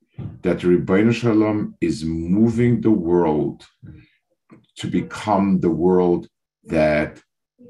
that 0.42 0.58
Rebbeinu 0.58 1.12
Shalom 1.12 1.74
is 1.80 2.04
moving 2.04 2.80
the 2.80 2.90
world 2.90 3.64
to 4.76 4.86
become 4.88 5.60
the 5.60 5.70
world 5.70 6.28
that 6.64 7.20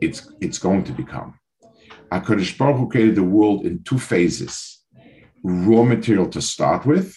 it's 0.00 0.32
it's 0.40 0.58
going 0.58 0.84
to 0.84 0.92
become. 0.92 1.38
Hakadosh 2.12 2.56
Baruch 2.56 2.78
Hu 2.78 2.88
created 2.88 3.14
the 3.16 3.22
world 3.22 3.66
in 3.66 3.82
two 3.82 3.98
phases: 3.98 4.84
raw 5.42 5.82
material 5.82 6.28
to 6.30 6.40
start 6.40 6.86
with, 6.86 7.16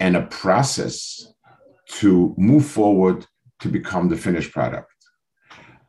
and 0.00 0.16
a 0.16 0.26
process 0.26 1.26
to 2.00 2.34
move 2.36 2.66
forward 2.66 3.26
to 3.60 3.68
become 3.68 4.08
the 4.08 4.16
finished 4.16 4.52
product. 4.52 4.92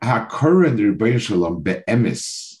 Rebbeinu 0.02 1.20
Shalom 1.20 1.62
be'emis 1.62 2.57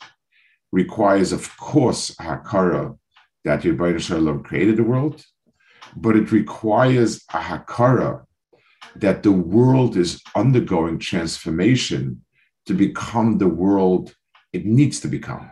requires, 0.72 1.32
of 1.32 1.56
course, 1.56 2.10
a 2.18 2.22
hakara 2.22 2.96
that 3.44 3.62
Yirbayim 3.62 4.00
Shalom 4.00 4.42
created 4.42 4.76
the 4.76 4.84
world, 4.84 5.24
but 5.96 6.16
it 6.16 6.32
requires 6.32 7.24
a 7.32 7.38
hakara 7.38 8.24
that 8.96 9.22
the 9.22 9.32
world 9.32 9.96
is 9.96 10.20
undergoing 10.34 10.98
transformation 10.98 12.22
to 12.66 12.74
become 12.74 13.38
the 13.38 13.48
world 13.48 14.14
it 14.52 14.64
needs 14.64 15.00
to 15.00 15.08
become. 15.08 15.50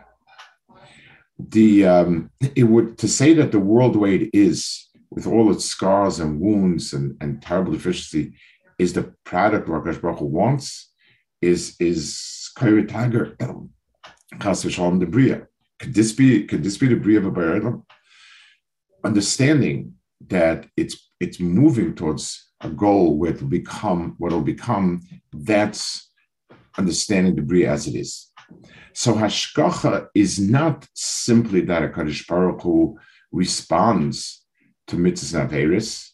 The 1.39 1.85
um, 1.85 2.31
it 2.55 2.63
would 2.63 2.97
to 2.97 3.07
say 3.07 3.33
that 3.35 3.51
the 3.51 3.59
world 3.59 3.95
way 3.95 4.15
it 4.15 4.29
is, 4.33 4.87
with 5.11 5.27
all 5.27 5.51
its 5.51 5.65
scars 5.65 6.19
and 6.19 6.39
wounds 6.39 6.93
and, 6.93 7.15
and 7.21 7.41
terrible 7.41 7.73
deficiency, 7.73 8.35
is 8.79 8.93
the 8.93 9.13
product 9.23 9.69
what 9.69 9.83
Baruch 9.83 10.21
wants, 10.21 10.91
is 11.41 11.75
is 11.79 12.49
Tiger 12.57 13.35
Chas 14.41 14.63
v'shalom. 14.63 15.47
Could 15.79 15.93
this 15.93 16.11
be? 16.11 16.45
Could 16.45 16.63
this 16.63 16.77
be 16.77 16.87
the 16.87 16.95
bria 16.95 17.19
of 17.19 17.25
a 17.25 17.31
Baradam? 17.31 17.83
Understanding 19.03 19.93
that 20.27 20.67
it's 20.75 21.11
it's 21.19 21.39
moving 21.39 21.95
towards 21.95 22.51
a 22.61 22.69
goal 22.69 23.17
where 23.17 23.31
it'll 23.31 23.47
become 23.47 24.15
what 24.17 24.31
it'll 24.31 24.41
become. 24.41 25.01
That's 25.31 26.11
understanding 26.77 27.35
the 27.35 27.41
bria 27.41 27.71
as 27.71 27.87
it 27.87 27.95
is. 27.95 28.31
So 28.93 29.13
hashgacha 29.13 30.07
is 30.15 30.39
not 30.39 30.87
simply 30.93 31.61
that 31.61 31.83
a 31.83 31.89
Kaddish 31.89 32.25
Baruch 32.27 32.61
Hu 32.61 32.97
responds 33.31 34.45
to 34.87 34.95
mitzvahs 34.95 35.49
averis. 35.49 36.09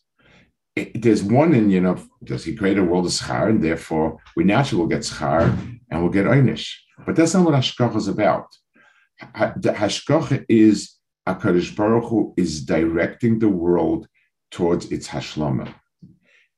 There's 0.95 1.23
one 1.23 1.53
in, 1.53 1.69
you 1.69 1.81
know, 1.81 1.97
does 2.23 2.43
he 2.43 2.55
create 2.55 2.79
a 2.79 2.83
world 2.83 3.05
of 3.05 3.11
schar, 3.11 3.49
and 3.49 3.63
therefore 3.63 4.17
we 4.35 4.43
naturally 4.43 4.81
will 4.81 4.89
get 4.89 5.01
schar 5.01 5.55
and 5.89 6.01
we'll 6.01 6.11
get 6.11 6.25
einish. 6.25 6.73
But 7.05 7.15
that's 7.15 7.33
not 7.33 7.45
what 7.45 7.55
Hashgacha 7.55 7.95
is 7.95 8.07
about. 8.07 8.47
The 9.19 9.73
Hashgacha 9.73 10.45
is 10.49 10.95
HaKadosh 11.27 11.75
Baruch 11.75 12.09
Hu 12.09 12.33
is 12.37 12.65
directing 12.65 13.39
the 13.39 13.49
world 13.49 14.07
towards 14.51 14.91
its 14.91 15.07
Hashlama. 15.07 15.73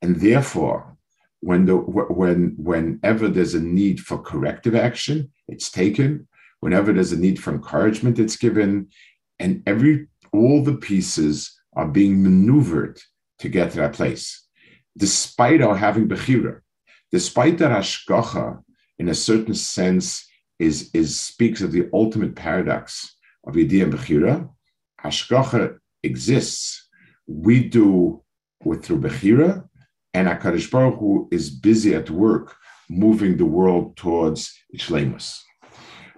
And 0.02 0.16
therefore, 0.16 0.96
when 1.40 1.66
the, 1.66 1.76
when, 1.76 2.54
whenever 2.58 3.28
there's 3.28 3.54
a 3.54 3.60
need 3.60 4.00
for 4.00 4.18
corrective 4.18 4.74
action, 4.74 5.30
it's 5.48 5.70
taken. 5.70 6.28
Whenever 6.60 6.92
there's 6.92 7.12
a 7.12 7.18
need 7.18 7.40
for 7.42 7.52
encouragement, 7.52 8.18
it's 8.18 8.36
given. 8.36 8.88
And 9.38 9.62
every 9.66 10.08
all 10.32 10.62
the 10.62 10.74
pieces 10.74 11.58
are 11.74 11.86
being 11.86 12.22
maneuvered 12.22 13.00
to 13.38 13.48
get 13.48 13.70
to 13.70 13.76
that 13.78 13.92
place. 13.92 14.46
Despite 14.96 15.62
our 15.62 15.76
having 15.76 16.08
Bechira, 16.08 16.60
despite 17.12 17.58
that 17.58 17.70
Hashgacha, 17.70 18.62
in 18.98 19.08
a 19.08 19.14
certain 19.14 19.54
sense, 19.54 20.26
is, 20.58 20.90
is 20.94 21.20
speaks 21.20 21.60
of 21.60 21.72
the 21.72 21.88
ultimate 21.92 22.34
paradox 22.34 23.16
of 23.46 23.54
Yediyah 23.54 23.84
and 23.84 23.92
Bechira. 23.92 24.48
Hashgacha 25.02 25.76
exists. 26.02 26.88
We 27.26 27.68
do 27.68 28.22
with 28.64 28.84
through 28.84 29.00
Bechira, 29.00 29.68
and 30.14 30.28
HaKadosh 30.28 30.70
Baruch 30.70 30.98
Hu 30.98 31.28
is 31.30 31.50
busy 31.50 31.94
at 31.94 32.10
work 32.10 32.56
moving 32.88 33.36
the 33.36 33.44
world 33.44 33.96
towards 33.96 34.54
Ishlemus. 34.74 35.38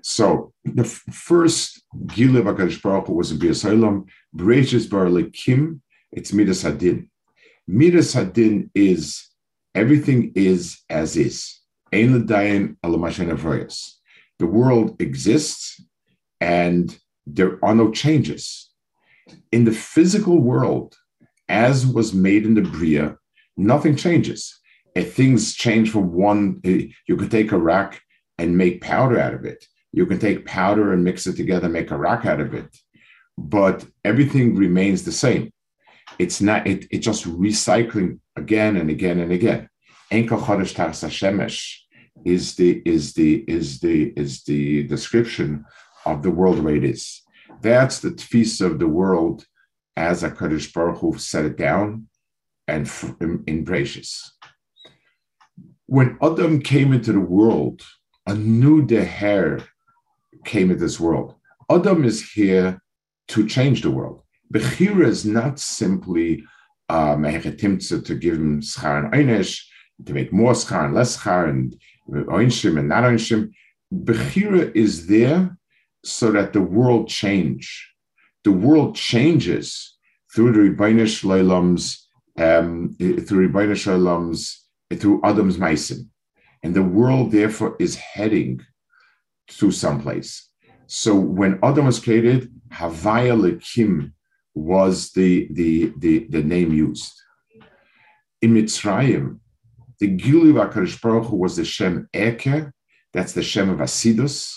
So 0.03 0.53
the 0.65 0.85
f- 0.85 1.03
first 1.13 1.83
Gila 2.07 2.43
HaKadosh 2.43 2.81
Baruch 2.81 3.09
Hu 3.09 3.15
was 3.15 3.33
in 3.33 3.39
Bia 3.39 3.51
Olam, 3.51 4.05
Bar 4.35 5.07
Lekim, 5.07 5.81
it's 6.13 6.33
Midas 6.33 6.63
Hadin. 6.63 7.11
Midas 7.67 8.15
Hadin 8.15 8.71
is 8.75 9.29
everything 9.75 10.33
is 10.35 10.81
as 10.89 11.17
is. 11.17 11.58
The 14.39 14.47
world 14.47 15.01
exists 15.01 15.81
and 16.41 16.97
there 17.27 17.63
are 17.65 17.75
no 17.75 17.91
changes. 17.91 18.71
In 19.53 19.65
the 19.65 19.73
physical 19.73 20.39
world, 20.39 20.97
as 21.49 21.87
was 21.87 22.15
made 22.15 22.45
in 22.45 22.55
the 22.55 22.63
Bria, 22.63 23.17
nothing 23.57 23.97
changes. 23.97 24.59
If 24.95 25.15
things 25.15 25.55
change 25.55 25.91
from 25.91 26.13
one, 26.13 26.61
eh, 26.65 26.87
you 27.07 27.17
could 27.17 27.31
take 27.31 27.53
a 27.53 27.59
rock 27.59 28.01
and 28.39 28.57
make 28.57 28.81
powder 28.81 29.19
out 29.19 29.35
of 29.35 29.45
it. 29.45 29.65
You 29.93 30.07
can 30.07 30.19
take 30.19 30.47
powder 30.47 30.93
and 30.93 31.05
mix 31.05 31.27
it 31.27 31.37
together, 31.37 31.69
make 31.69 31.91
a 31.91 31.99
rock 31.99 32.27
out 32.27 32.41
of 32.41 32.55
it. 32.55 32.77
But 33.37 33.87
everything 34.05 34.57
remains 34.57 35.05
the 35.05 35.13
same. 35.13 35.53
It's 36.19 36.41
not, 36.41 36.67
it, 36.67 36.87
it's 36.91 37.05
just 37.05 37.25
recycling 37.25 38.21
again 38.37 38.77
and 38.77 38.91
again 38.91 39.21
and 39.21 39.33
again. 39.33 39.69
Enkel 40.11 40.41
Chodesh 40.41 40.75
Shemesh 40.75 41.77
is 42.25 42.55
the 42.57 42.83
is 42.85 43.13
the 43.13 43.45
is 43.47 43.81
the 43.81 44.13
is 44.17 44.43
the 44.45 44.85
description 44.85 45.65
of 46.07 46.23
the 46.23 46.31
world 46.31 46.59
the 46.59 46.63
way 46.63 46.77
it 46.77 46.85
is. 46.85 47.23
That's 47.61 48.01
the 48.01 48.11
tfisa 48.11 48.67
of 48.67 48.79
the 48.79 48.89
world 48.89 49.45
as 49.97 50.23
a 50.23 50.31
Kaddish 50.31 50.73
Baruch 50.73 50.99
Hu 50.99 51.19
set 51.19 51.45
it 51.45 51.57
down 51.57 52.07
and 52.67 52.91
in, 53.47 53.65
gracious. 53.65 54.33
When 55.87 56.19
Adam 56.23 56.61
came 56.61 56.93
into 56.93 57.13
the 57.13 57.21
world, 57.21 57.83
a 58.27 58.35
new 58.35 58.87
deher 58.87 59.65
came 60.45 60.71
into 60.71 60.85
this 60.85 61.01
world. 61.01 61.35
Adam 61.71 62.05
is 62.05 62.31
here 62.33 62.81
to 63.29 63.47
change 63.47 63.83
the 63.83 63.91
world. 63.91 64.23
Bechira 64.53 65.07
is 65.07 65.25
not 65.25 65.59
simply 65.59 66.45
um, 66.89 67.25
to 67.25 68.15
give 68.15 68.35
him 68.35 68.61
schar 68.61 69.05
and 69.05 69.13
einish, 69.13 69.61
to 70.07 70.13
make 70.13 70.33
more 70.33 70.53
schar 70.53 70.85
and 70.85 70.95
less 70.95 71.17
schar, 71.19 71.49
and 71.49 71.77
oinshim 72.09 72.79
and 72.79 72.89
not 72.89 73.05
oinshim. 73.05 73.53
Bechira 73.93 74.75
is 74.75 75.07
there 75.07 75.57
so 76.05 76.31
that 76.33 76.53
the 76.53 76.61
world 76.61 77.09
change. 77.09 77.93
The 78.45 78.53
world 78.53 78.95
changes 78.95 79.97
through 80.35 80.53
the 80.53 80.71
Rebbeinu 80.71 81.05
Shloim's, 81.05 82.07
um, 82.37 82.95
through 82.99 83.49
Rebbeinu 83.49 83.73
Shloim's, 83.73 84.65
through 84.95 85.21
Adam's 85.25 85.57
Meisim. 85.57 86.09
And 86.63 86.75
the 86.75 86.83
world, 86.83 87.33
therefore, 87.33 87.77
is 87.79 87.97
heading 87.97 88.61
to 89.49 89.71
someplace. 89.71 90.49
So 90.87 91.15
when 91.15 91.59
Adam 91.63 91.87
was 91.87 92.01
created, 92.01 92.51
Havaya 92.71 93.37
Lekim 93.39 94.13
was 94.55 95.11
the, 95.13 95.49
the, 95.53 95.93
the, 95.99 96.27
the 96.31 96.43
name 96.43 96.73
used. 96.73 97.13
In 98.43 98.55
Mitzrayim, 98.55 99.39
the 100.01 100.17
Gilu 100.17 100.53
HaKadosh 100.55 101.01
Baruch 101.01 101.27
Hu 101.27 101.37
was 101.37 101.57
the 101.57 101.65
Shem 101.65 102.09
Eke, 102.15 102.71
that's 103.13 103.33
the 103.33 103.43
Shem 103.43 103.69
of 103.69 103.79
Asidus, 103.79 104.55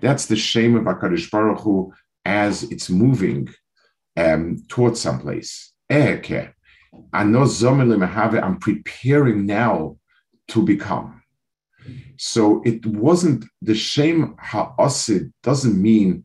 that's 0.00 0.26
the 0.26 0.36
Shem 0.36 0.76
of 0.76 0.84
HaKadosh 0.84 1.30
Baruch 1.30 1.60
Hu 1.60 1.92
as 2.24 2.64
it's 2.64 2.90
moving 2.90 3.48
um, 4.16 4.62
towards 4.68 5.00
someplace. 5.00 5.72
Eke. 5.90 6.50
I'm 7.12 8.58
preparing 8.60 9.46
now 9.46 9.96
to 10.48 10.62
become. 10.62 11.22
So 12.16 12.62
it 12.64 12.86
wasn't 12.86 13.44
the 13.60 13.74
shame 13.74 14.36
ha'asid 14.38 15.32
doesn't 15.42 15.80
mean 15.80 16.24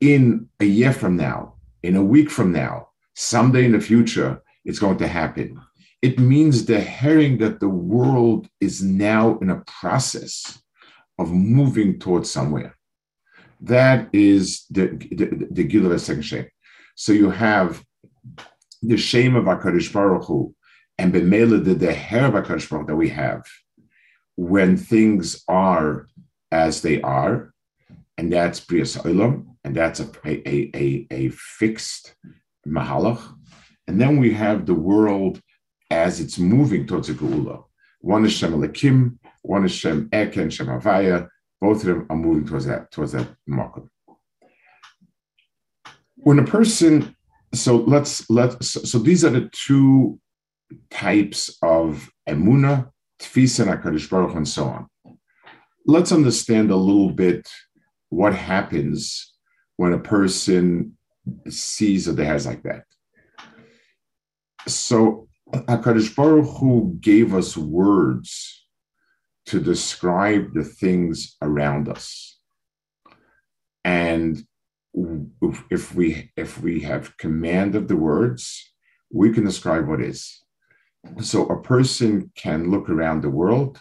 in 0.00 0.48
a 0.60 0.64
year 0.64 0.92
from 0.92 1.16
now, 1.16 1.54
in 1.82 1.96
a 1.96 2.04
week 2.04 2.30
from 2.30 2.52
now, 2.52 2.88
someday 3.14 3.64
in 3.64 3.72
the 3.72 3.80
future, 3.80 4.42
it's 4.64 4.78
going 4.78 4.98
to 4.98 5.08
happen. 5.08 5.60
It 6.02 6.18
means 6.18 6.64
the 6.64 6.80
herring 6.80 7.38
that 7.38 7.60
the 7.60 7.68
world 7.68 8.48
is 8.60 8.82
now 8.82 9.38
in 9.38 9.50
a 9.50 9.62
process 9.66 10.62
of 11.18 11.30
moving 11.30 11.98
towards 11.98 12.30
somewhere. 12.30 12.74
That 13.60 14.08
is 14.12 14.64
the 14.70 14.86
the, 15.18 15.46
the 15.50 15.64
Gila 15.64 15.98
second 15.98 16.22
shame. 16.22 16.48
So 16.94 17.12
you 17.12 17.30
have 17.30 17.84
the 18.82 18.96
shame 18.96 19.36
of 19.36 19.44
Hakadosh 19.44 19.92
Baruch 19.92 20.24
Hu, 20.24 20.54
and 20.96 21.12
b'meila 21.12 21.62
the 21.62 21.74
the 21.74 21.92
hair 21.92 22.26
of 22.26 22.32
Hakadosh 22.32 22.70
Baruch 22.70 22.86
that 22.86 22.96
we 22.96 23.10
have 23.10 23.44
when 24.36 24.78
things 24.78 25.44
are 25.48 26.06
as 26.50 26.80
they 26.80 27.02
are, 27.02 27.52
and 28.16 28.32
that's 28.32 28.60
Brias 28.60 28.96
Olam, 29.02 29.56
and 29.64 29.76
that's 29.76 30.00
a, 30.00 30.08
a, 30.24 30.70
a, 30.74 31.06
a 31.10 31.28
fixed 31.28 32.14
mahalach. 32.66 33.22
And 33.86 34.00
then 34.00 34.16
we 34.16 34.32
have 34.32 34.64
the 34.64 34.74
world 34.74 35.42
as 35.90 36.20
it's 36.20 36.38
moving 36.38 36.86
towards 36.86 37.08
a 37.08 37.14
geula. 37.14 37.64
One 38.00 38.24
is 38.24 38.32
Shem 38.32 38.52
Elakim, 38.52 39.18
one 39.42 39.64
is 39.64 39.72
Shem 39.72 40.08
Ek 40.12 40.36
and 40.36 40.52
Shem 40.52 40.66
Havaya. 40.66 41.28
Both 41.60 41.80
of 41.80 41.86
them 41.86 42.06
are 42.08 42.16
moving 42.16 42.46
towards 42.46 42.66
that 42.66 42.90
towards 42.90 43.12
that 43.12 43.28
market. 43.46 43.84
When 46.16 46.38
a 46.38 46.44
person, 46.44 47.14
so 47.54 47.76
let's 47.76 48.28
let 48.30 48.62
so, 48.62 48.80
so 48.80 48.98
these 48.98 49.24
are 49.24 49.30
the 49.30 49.50
two 49.52 50.18
types 50.90 51.56
of 51.62 52.10
emuna, 52.28 52.90
tfisa, 53.20 53.70
and 53.70 54.10
Baruch, 54.10 54.34
and 54.34 54.48
so 54.48 54.64
on. 54.64 54.86
Let's 55.86 56.12
understand 56.12 56.70
a 56.70 56.76
little 56.76 57.10
bit 57.10 57.48
what 58.10 58.34
happens 58.34 59.34
when 59.76 59.92
a 59.92 59.98
person 59.98 60.96
sees 61.48 62.04
that 62.04 62.18
has 62.18 62.46
like 62.46 62.62
that. 62.64 62.84
So 64.68 65.29
HaKadosh 65.52 66.14
Baruch 66.14 66.58
Hu 66.58 66.96
gave 67.00 67.34
us 67.34 67.56
words 67.56 68.66
to 69.46 69.60
describe 69.60 70.54
the 70.54 70.64
things 70.64 71.36
around 71.42 71.88
us. 71.88 72.38
And 73.84 74.44
if 75.70 75.94
we 75.94 76.30
if 76.36 76.60
we 76.60 76.80
have 76.80 77.16
command 77.16 77.74
of 77.74 77.88
the 77.88 77.96
words, 77.96 78.72
we 79.12 79.32
can 79.32 79.44
describe 79.44 79.88
what 79.88 80.02
is. 80.02 80.42
So 81.20 81.46
a 81.46 81.62
person 81.62 82.30
can 82.36 82.70
look 82.70 82.88
around 82.88 83.22
the 83.22 83.30
world 83.30 83.80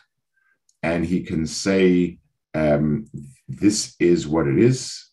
and 0.81 1.05
he 1.05 1.21
can 1.21 1.45
say, 1.45 2.19
um, 2.53 3.05
this 3.47 3.95
is 3.99 4.27
what 4.27 4.47
it 4.47 4.57
is. 4.57 5.05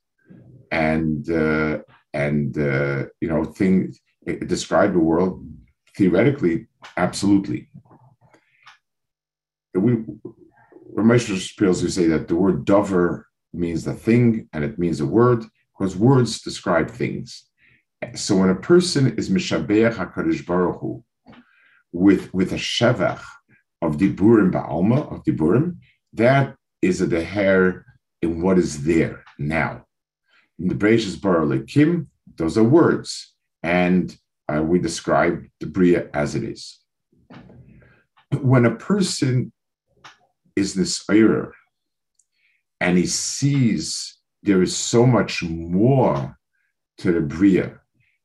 And 0.70 1.28
uh, 1.30 1.78
and 2.14 2.56
uh, 2.56 3.06
you 3.20 3.28
know, 3.28 3.44
thing 3.44 3.94
describe 4.46 4.92
the 4.92 4.98
world 4.98 5.46
theoretically, 5.96 6.66
absolutely. 6.96 7.68
We 9.74 10.04
Ramesh 10.94 11.26
who 11.26 11.88
say 11.88 12.06
that 12.06 12.28
the 12.28 12.36
word 12.36 12.64
dover 12.64 13.26
means 13.52 13.84
the 13.84 13.92
thing 13.92 14.48
and 14.52 14.64
it 14.64 14.78
means 14.78 15.00
a 15.00 15.06
word 15.06 15.44
because 15.78 15.96
words 15.96 16.40
describe 16.40 16.90
things. 16.90 17.44
So 18.14 18.36
when 18.36 18.50
a 18.50 18.54
person 18.54 19.16
is 19.18 19.28
mishabeach 19.28 19.94
Hakadosh 19.94 20.46
Baruch 20.46 20.80
Hu 20.80 21.04
with 21.92 22.32
with 22.32 22.52
a 22.52 22.56
shevach 22.56 23.22
of 23.82 23.96
diburim 23.96 24.52
ba'alma 24.52 25.12
of 25.12 25.24
diburim, 25.24 25.76
that 26.14 26.56
is 26.80 27.00
a 27.00 27.06
deher 27.06 27.82
in 28.22 28.40
what 28.42 28.58
is 28.58 28.84
there 28.84 29.22
now. 29.38 29.84
In 30.58 30.68
the 30.68 30.74
Breishis 30.74 31.20
Bar 31.20 31.46
Kim, 31.64 32.08
those 32.36 32.56
are 32.56 32.64
words, 32.64 33.34
and 33.62 34.16
uh, 34.52 34.62
we 34.62 34.78
describe 34.78 35.44
the 35.60 35.66
Bria 35.66 36.08
as 36.14 36.34
it 36.34 36.44
is. 36.44 36.78
When 38.40 38.66
a 38.66 38.74
person 38.74 39.52
is 40.54 40.74
this 40.74 41.04
error 41.10 41.54
and 42.80 42.96
he 42.96 43.06
sees 43.06 44.18
there 44.42 44.62
is 44.62 44.76
so 44.76 45.06
much 45.06 45.42
more 45.42 46.38
to 46.98 47.12
the 47.12 47.20
Bria, 47.20 47.80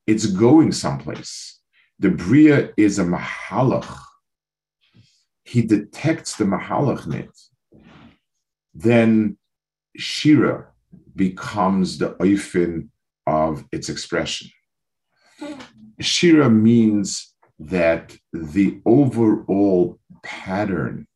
it's 0.07 0.25
going 0.25 0.71
someplace. 0.71 1.60
The 1.99 2.10
Bria 2.10 2.69
is 2.77 2.99
a 2.99 3.03
Mahalach. 3.03 3.99
He 5.43 5.62
detects 5.62 6.36
the 6.36 6.45
Mahalach 6.45 7.05
in 7.07 7.13
it. 7.13 7.39
Then 8.73 9.38
Shira 9.97 10.67
becomes 11.15 11.97
the 11.97 12.15
oifin 12.15 12.89
of 13.27 13.65
its 13.71 13.89
expression. 13.89 14.49
Shira 16.01 16.49
means 16.49 17.33
that 17.59 18.15
the 18.33 18.81
overall 18.85 19.99
pattern 20.23 21.07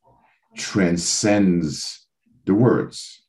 transcends 0.56 2.08
the 2.46 2.54
words. 2.54 3.22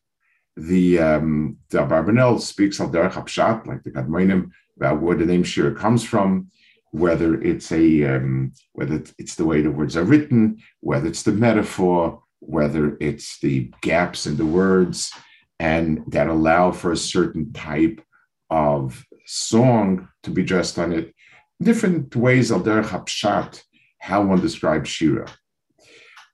the 0.57 0.99
um, 0.99 1.59
the 1.71 1.79
Abarbanel 1.79 2.41
speaks 2.41 2.81
al 2.81 2.89
derech 2.89 3.13
hapshat, 3.13 3.67
like 3.67 3.83
the 3.85 3.91
Kadmoinim, 3.91 4.51
about 4.77 5.01
where 5.03 5.17
the 5.17 5.27
name 5.27 5.45
Shira 5.45 5.75
comes 5.75 6.03
from, 6.03 6.51
whether 6.93 7.41
it's 7.43 7.73
a 7.73 8.05
um, 8.05 8.53
whether 8.73 9.03
it's 9.19 9.35
the 9.35 9.45
way 9.45 9.61
the 9.61 9.71
words 9.71 9.97
are 9.97 10.05
written, 10.05 10.63
whether 10.81 11.09
it's 11.09 11.23
the 11.23 11.33
metaphor, 11.33 12.23
whether 12.41 12.97
it's 13.01 13.39
the 13.41 13.71
gaps 13.83 14.27
in 14.27 14.37
the 14.37 14.47
words, 14.47 15.13
and 15.59 16.03
that 16.09 16.29
allow 16.29 16.73
for 16.73 16.93
a 16.93 16.97
certain 16.97 17.53
type 17.53 18.01
of 18.49 19.05
song 19.27 20.09
to 20.23 20.31
be 20.31 20.43
dressed 20.43 20.79
on 20.79 20.93
it. 20.93 21.15
Different 21.63 22.15
ways 22.15 22.53
al 22.53 22.61
derech 22.61 22.87
hapshat, 22.87 23.63
how 23.99 24.23
one 24.23 24.41
describes 24.41 24.91
Shira. 24.91 25.27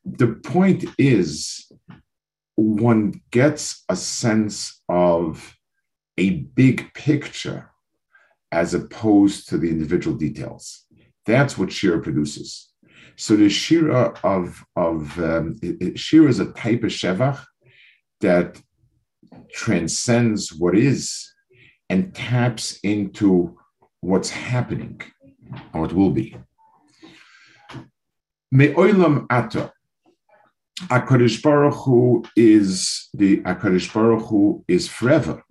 The 0.05 0.29
point 0.29 0.85
is 0.99 1.71
one 2.57 3.21
gets 3.31 3.85
a 3.89 3.97
sense 3.97 4.83
of 4.89 5.57
a 6.19 6.31
big 6.31 6.93
picture 6.95 7.71
as 8.51 8.75
opposed 8.75 9.49
to 9.49 9.59
the 9.59 9.71
individual 9.71 10.17
details. 10.17 10.85
That's 11.25 11.57
what 11.57 11.73
Shira 11.73 12.03
produces. 12.03 12.71
So 13.17 13.37
the 13.37 13.49
Shira 13.49 14.15
of, 14.25 14.65
of 14.77 15.19
um, 15.19 15.59
Shira 15.95 16.29
is 16.29 16.41
a 16.41 16.53
type 16.53 16.83
of 16.83 16.91
Shevach 16.91 17.45
that 18.21 18.61
transcends 19.53 20.53
what 20.53 20.77
is 20.77 21.33
and 21.89 22.15
taps 22.15 22.79
into 22.83 23.57
what's 24.03 24.31
happening 24.31 25.01
or 25.73 25.81
what 25.83 25.93
will 25.95 26.11
be. 26.11 26.37
Me'olam 28.51 29.27
ata, 29.31 29.73
Akadosh 30.89 31.43
Baruch 31.43 31.75
Hu 31.85 32.25
is 32.37 33.09
the 33.15 33.39
Akadosh 33.43 33.93
Baruch 33.93 34.27
Hu 34.29 34.65
is 34.69 34.89
forever. 34.89 35.43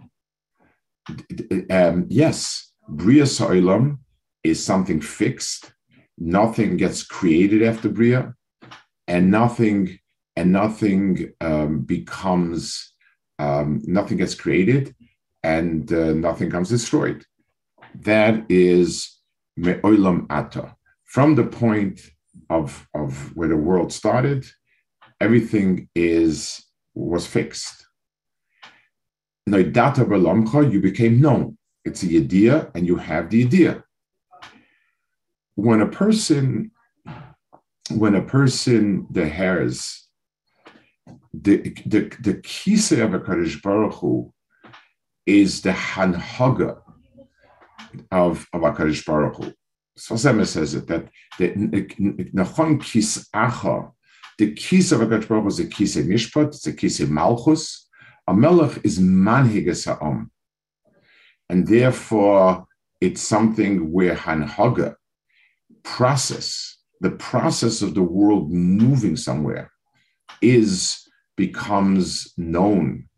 Um, 1.70 2.06
yes, 2.10 2.72
Bria 2.88 3.26
Sa'ilam 3.26 4.00
is 4.44 4.64
something 4.64 5.02
fixed. 5.02 5.74
Nothing 6.18 6.78
gets 6.78 7.04
created 7.04 7.64
after 7.64 7.90
Bria, 7.90 8.36
and 9.08 9.32
nothing 9.32 9.98
and 10.36 10.52
nothing 10.52 11.34
um, 11.42 11.80
becomes 11.82 12.94
um, 13.40 13.82
nothing 13.86 14.18
gets 14.18 14.36
created, 14.36 14.96
and 15.44 15.92
uh, 15.92 16.14
nothing 16.14 16.52
comes 16.52 16.70
destroyed. 16.70 17.26
That 17.96 18.46
is 18.50 19.18
me'olam 19.58 20.28
ata. 20.30 20.76
From 21.06 21.36
the 21.36 21.44
point 21.44 22.02
of, 22.50 22.88
of 22.94 23.36
where 23.36 23.50
the 23.50 23.58
world 23.58 23.92
started 23.92 24.46
everything 25.22 25.88
is 25.96 26.66
was 26.96 27.26
fixed. 27.26 27.88
Noidata 29.48 30.04
Balamcha, 30.12 30.70
you 30.72 30.82
became 30.82 31.22
known. 31.22 31.58
It's 31.86 32.02
the 32.02 32.18
idea, 32.18 32.70
and 32.76 32.86
you 32.86 32.98
have 32.98 33.30
the 33.30 33.44
idea. 33.44 33.84
When 35.56 35.82
a 35.82 35.88
person, 35.88 36.72
when 37.92 38.16
a 38.16 38.22
person 38.22 39.08
has 39.16 40.02
the 41.34 41.58
the 41.86 42.12
the 42.20 42.36
kisa 42.44 43.04
of 43.04 43.14
a 43.14 43.20
Kaddish 43.20 43.62
Baruch 43.62 43.94
Hu 43.94 44.34
is 45.26 45.62
the 45.62 45.72
hanhaga 45.72 46.82
of 48.12 48.48
of 48.54 48.64
a 48.64 48.74
Kaddish 48.74 49.06
Baruch 49.06 49.36
Hu. 49.38 49.54
Sfasema 49.98 50.46
says 50.46 50.74
it 50.74 50.88
that 50.88 51.08
the 51.38 51.50
nachon 51.50 52.80
kisacha 52.80 53.92
the 54.42 54.54
kisa 54.54 54.96
of 54.96 55.02
HaKadosh 55.02 55.28
Baruch 55.28 55.48
is 55.48 55.60
a 55.60 55.68
kisa 55.68 56.02
mishpat, 56.02 56.48
it's 56.48 56.66
a 56.66 56.74
kisa 56.74 57.06
malchus. 57.06 57.88
A 58.28 58.34
melech 58.34 58.84
is 58.84 58.98
manhigas 58.98 59.86
ha'om. 59.86 60.32
And 61.48 61.68
therefore, 61.68 62.66
it's 63.00 63.22
something 63.22 63.92
where 63.92 64.16
hanhaga, 64.16 64.96
process, 65.84 66.78
the 67.02 67.12
process 67.12 67.84
of 67.84 67.94
the 67.94 68.02
world 68.02 68.52
moving 68.52 69.16
somewhere, 69.16 69.72
is 70.42 71.08
becomes 71.38 72.34
known, 72.36 73.10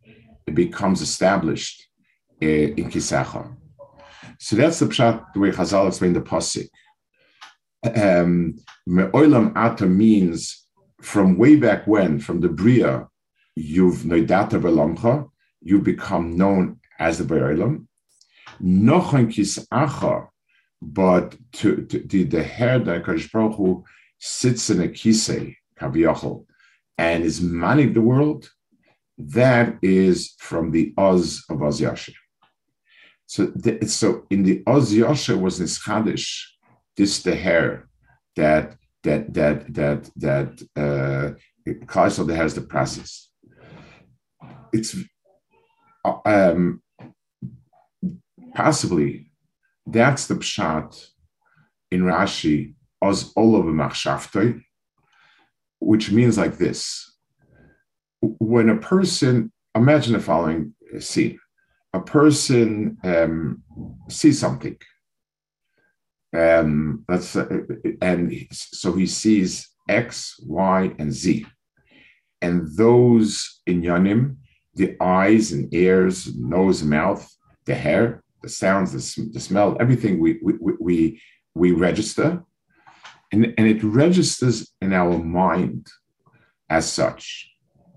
it 0.45 0.55
becomes 0.55 1.01
established 1.01 1.87
uh, 2.41 2.45
in 2.45 2.89
Kisacha. 2.89 3.55
So 4.43 4.57
that's 4.57 4.79
the 4.79 4.87
pshat, 4.87 5.31
the 5.33 5.39
way 5.39 5.51
Chazal 5.51 5.87
explained 5.87 6.17
the 6.17 6.21
pasuk. 6.21 6.67
Um, 7.95 8.55
Me'olam 8.85 9.53
ata 9.55 9.85
means 9.85 10.67
from 11.01 11.37
way 11.37 11.55
back 11.55 11.87
when, 11.87 12.19
from 12.19 12.41
the 12.41 12.49
Bria, 12.49 13.07
you've 13.55 13.99
Noidata 13.99 14.59
Velamcha, 14.59 15.29
you 15.61 15.79
become 15.79 16.35
known 16.35 16.81
as 16.99 17.19
the 17.19 17.23
Ba'ilam. 17.23 17.87
Nochen 18.61 19.27
Kisacha, 19.27 20.27
but 20.81 21.37
to, 21.53 21.85
to, 21.85 21.99
the, 21.99 22.23
the 22.25 22.43
hair 22.43 22.79
that 22.79 23.05
Kadosh 23.05 23.31
Baruch 23.31 23.55
Hu 23.55 23.85
sits 24.19 24.69
in 24.69 24.81
a 24.81 24.89
kisei, 24.89 25.55
Kaviyachol, 25.79 26.45
and 26.97 27.23
is 27.23 27.39
manning 27.39 27.93
the 27.93 28.01
world, 28.01 28.49
that 29.17 29.77
is 29.81 30.35
from 30.37 30.71
the 30.71 30.93
Oz 30.97 31.45
of 31.49 31.63
Oz. 31.63 31.81
So, 33.25 33.45
the, 33.47 33.87
so 33.87 34.25
in 34.29 34.43
the 34.43 34.63
Oz 34.67 34.93
Yasha 34.93 35.37
was 35.37 35.57
this 35.57 35.79
Chadish, 35.79 36.43
this 36.95 37.23
the 37.23 37.35
hair 37.35 37.87
that 38.35 38.75
that 39.03 39.33
that 39.33 39.73
that 39.73 40.09
that 40.15 40.61
uh, 40.75 41.73
Kaiser 41.87 42.33
has 42.35 42.55
the 42.55 42.61
process. 42.61 43.29
It's 44.71 44.95
um, 46.25 46.81
possibly 48.55 49.31
that's 49.85 50.27
the 50.27 50.35
pshat 50.35 51.07
in 51.91 52.01
Rashi 52.01 52.75
as 53.01 53.31
olav 53.35 53.65
machshavtoi, 53.65 54.63
which 55.79 56.11
means 56.11 56.37
like 56.37 56.57
this: 56.57 57.13
when 58.21 58.69
a 58.69 58.77
person 58.77 59.51
imagine 59.75 60.13
the 60.13 60.19
following 60.19 60.73
scene, 60.99 61.39
a 61.93 62.01
person 62.01 62.97
um, 63.03 63.63
sees 64.09 64.39
something 64.39 64.77
um, 66.33 67.05
let's 67.07 67.35
uh, 67.35 67.47
and 68.01 68.33
so 68.51 68.93
he 68.93 69.05
sees 69.05 69.69
X, 69.87 70.39
Y, 70.45 70.91
and 70.97 71.13
Z, 71.13 71.45
and 72.41 72.67
those 72.75 73.61
in 73.67 73.81
Yanim, 73.81 74.37
the 74.73 74.97
eyes 74.99 75.51
and 75.51 75.71
ears, 75.73 76.35
nose, 76.35 76.83
mouth, 76.83 77.29
the 77.65 77.75
hair, 77.75 78.23
the 78.41 78.49
sounds, 78.49 78.91
the, 78.91 79.29
the 79.31 79.39
smell, 79.39 79.77
everything 79.79 80.19
we 80.19 80.39
we 80.41 80.53
we 80.79 81.21
we 81.53 81.71
register, 81.71 82.43
and 83.31 83.53
and 83.57 83.67
it 83.67 83.83
registers 83.83 84.73
in 84.81 84.91
our 84.91 85.19
mind 85.19 85.87
as 86.69 86.91
such. 86.91 87.51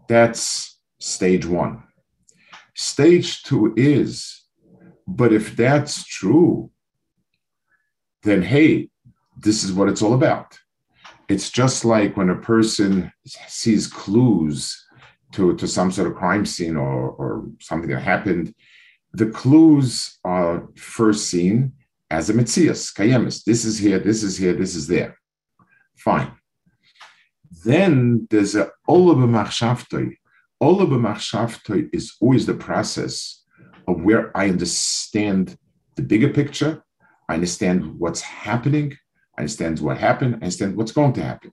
That's 0.09 0.79
stage 0.99 1.47
one. 1.47 1.85
Stage 2.77 3.43
two 3.43 3.73
is, 3.75 4.45
but 5.07 5.33
if 5.33 5.57
that's 5.57 6.05
true, 6.05 6.71
then 8.23 8.43
hey, 8.43 8.91
this 9.39 9.65
is 9.65 9.73
what 9.73 9.89
it's 9.89 10.03
all 10.03 10.13
about. 10.13 10.59
It's 11.29 11.51
just 11.51 11.85
like 11.87 12.17
when 12.17 12.29
a 12.29 12.37
person 12.37 13.11
sees 13.25 13.87
clues 13.87 14.87
to, 15.33 15.57
to 15.57 15.67
some 15.67 15.91
sort 15.91 16.09
of 16.09 16.17
crime 16.17 16.45
scene 16.45 16.77
or, 16.77 17.11
or 17.11 17.49
something 17.61 17.89
that 17.91 18.01
happened, 18.01 18.55
the 19.13 19.31
clues 19.31 20.19
are 20.25 20.69
first 20.77 21.31
seen 21.31 21.73
as 22.11 22.29
a 22.29 22.35
mitzias, 22.35 22.95
kayemis. 22.95 23.43
This 23.45 23.65
is 23.65 23.79
here, 23.79 23.99
this 23.99 24.23
is 24.23 24.37
here, 24.37 24.53
this 24.53 24.75
is 24.75 24.87
there. 24.87 25.19
Fine. 25.97 26.31
Then 27.65 28.27
there's 28.31 28.55
a 28.55 28.71
ola 28.87 29.15
b'machshavtoi. 29.15 30.17
Ola 30.61 30.87
b'machshavtoi 30.87 31.91
is 31.93 32.17
always 32.21 32.47
the 32.47 32.55
process 32.55 33.43
of 33.87 34.03
where 34.03 34.37
I 34.37 34.49
understand 34.49 35.57
the 35.97 36.03
bigger 36.03 36.31
picture 36.31 36.83
I 37.29 37.35
understand 37.35 37.99
what's 37.99 38.21
happening. 38.21 38.97
I 39.37 39.43
understand 39.43 39.81
what 39.81 39.99
happened. 39.99 40.35
I 40.35 40.47
understand 40.47 40.77
what's 40.77 40.93
going 40.93 41.13
to 41.15 41.23
happen. 41.23 41.53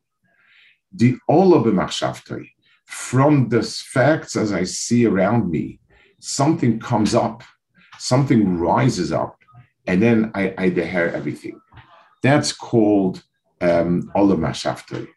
The 0.93 1.17
ola 1.27 1.63
b'machshavtoi, 1.63 2.47
from 2.85 3.49
the 3.49 3.63
facts 3.63 4.35
as 4.35 4.53
I 4.53 4.63
see 4.63 5.05
around 5.05 5.49
me, 5.49 5.79
something 6.19 6.79
comes 6.79 7.15
up, 7.15 7.43
something 7.97 8.57
rises 8.59 9.11
up, 9.11 9.37
and 9.87 10.01
then 10.01 10.31
I, 10.35 10.53
I 10.57 10.69
deher 10.69 11.11
everything. 11.11 11.59
That's 12.21 12.53
called 12.53 13.23
um, 13.59 14.11
ola 14.15 14.35
machshavtoi. 14.35 15.07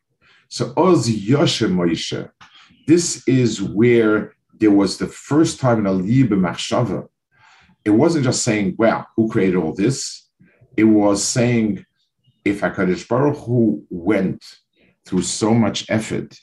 So 0.49 0.73
oz 0.77 1.09
yoshe 1.09 1.69
Moshe, 1.71 2.31
this 2.87 3.27
is 3.27 3.63
where 3.63 4.35
there 4.59 4.71
was 4.71 4.99
the 4.99 5.07
first 5.07 5.61
time 5.61 5.79
in 5.79 5.85
aliyah 5.85 6.29
b'machshava. 6.29 7.07
It 7.85 7.91
wasn't 7.91 8.25
just 8.25 8.43
saying, 8.43 8.77
"Well, 8.79 9.07
who 9.17 9.29
created 9.29 9.57
all 9.57 9.75
this?" 9.75 10.27
it 10.77 10.85
was 10.85 11.25
saying 11.25 11.85
if 12.45 12.61
HaKadosh 12.61 13.09
Baruch 13.09 13.39
Hu 13.39 13.85
went 13.91 14.45
through 15.05 15.23
so 15.23 15.55
much 15.55 15.87
effort 15.89 16.39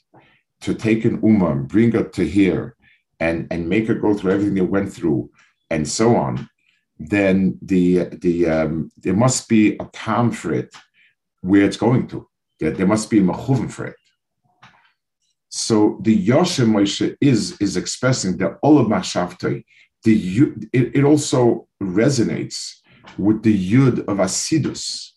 to 0.62 0.74
take 0.74 1.06
an 1.06 1.22
Ummah 1.22 1.52
and 1.52 1.68
bring 1.68 1.96
it 1.96 2.14
to 2.14 2.28
here 2.28 2.76
and 3.20 3.48
and 3.52 3.70
make 3.70 3.88
her 3.88 3.96
go 3.96 4.14
through 4.14 4.32
everything 4.32 4.56
they 4.56 4.62
went 4.62 4.92
through 4.92 5.30
and 5.70 5.88
so 5.88 6.16
on, 6.16 6.50
then 7.00 7.58
the 7.62 8.06
the 8.22 8.48
um, 8.48 8.90
there 8.98 9.16
must 9.16 9.48
be 9.48 9.76
a 9.80 9.86
time 9.94 10.32
for 10.32 10.54
it 10.54 10.74
where 11.42 11.64
it's 11.64 11.78
going 11.78 12.08
to. 12.08 12.28
There, 12.60 12.72
there 12.72 12.88
must 12.88 13.10
be 13.10 13.20
a 13.20 13.22
machuvim 13.22 13.72
for 13.72 13.86
it. 13.86 13.96
So 15.56 16.00
the 16.02 16.18
Yoshe 16.18 16.66
Moshe 16.66 17.16
is 17.22 17.56
is 17.60 17.78
expressing 17.78 18.38
the 18.38 18.58
Olav 18.64 18.88
Machshavtoi. 18.88 19.64
The 20.04 20.52
it, 20.74 20.96
it 20.96 21.04
also 21.04 21.68
resonates 21.80 22.78
with 23.20 23.44
the 23.44 23.56
Yud 23.72 24.00
of 24.00 24.18
Asidus. 24.18 25.12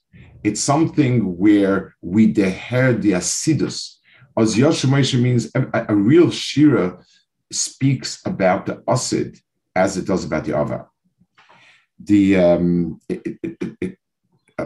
It's 0.44 0.60
something 0.60 1.38
where 1.38 1.94
we 2.02 2.34
deher 2.34 3.00
the 3.00 3.12
Asidus. 3.12 3.94
As 4.36 4.56
Yoshe 4.56 4.84
Moshe 4.84 5.18
means 5.18 5.50
a, 5.54 5.86
a, 5.88 5.96
real 5.96 6.30
Shira 6.30 7.02
speaks 7.50 8.20
about 8.26 8.66
the 8.66 8.82
Asid 8.86 9.38
as 9.74 9.96
it 9.96 10.06
does 10.06 10.26
about 10.26 10.44
the 10.44 10.60
Ava. 10.60 10.86
The 11.98 12.36
um, 12.36 13.00
it, 13.08 13.38
it, 13.80 13.98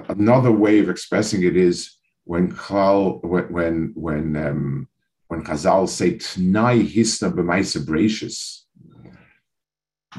another 0.09 0.51
way 0.51 0.81
of 0.81 0.89
expressing 0.89 1.45
it 1.45 1.57
is 1.57 1.97
when 2.25 2.57
Chal, 2.57 3.21
when 3.23 3.53
when 3.53 3.93
when, 3.95 4.37
um, 4.37 4.89
when 5.31 5.45
Chazal 5.45 5.88
say 5.88 6.16
Tnai 6.16 6.85
Hisna 6.93 7.33
b'Maisa 7.33 7.85
Brachus, 7.87 8.62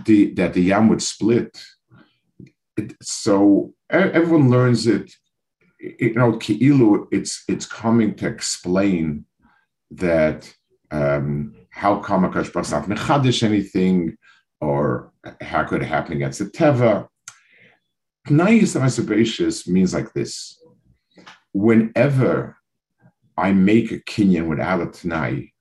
the 0.06 0.34
that 0.36 0.54
the 0.54 0.62
yam 0.62 0.88
would 0.88 1.02
split. 1.02 1.62
It, 2.78 2.95
so 3.02 3.74
everyone 3.89 4.50
learns 4.50 4.88
it. 4.88 5.12
You 5.82 6.13
know, 6.13 6.32
Ki'ilu, 6.38 7.08
it's 7.12 7.43
it's 7.50 7.65
coming 7.65 8.15
to 8.15 8.28
explain 8.28 9.26
that 9.91 10.50
um, 10.91 11.56
how 11.71 12.00
come 12.00 12.24
Akash 12.24 12.56
not 12.71 12.86
mechadish 12.86 13.43
anything, 13.43 14.15
or 14.62 15.12
how 15.41 15.65
could 15.65 15.82
it 15.82 15.88
happen 15.88 16.13
against 16.13 16.39
the 16.39 16.45
teva? 16.45 17.10
Tnai 18.30 18.62
hisna 18.62 18.88
Yisrael 18.88 19.67
means 19.67 19.93
like 19.93 20.13
this: 20.13 20.58
whenever 21.52 22.61
I 23.41 23.51
make 23.54 23.91
a 23.91 23.99
kinyan 23.99 24.47
without 24.47 24.82
a 24.82 24.86
tnai, 24.86 25.51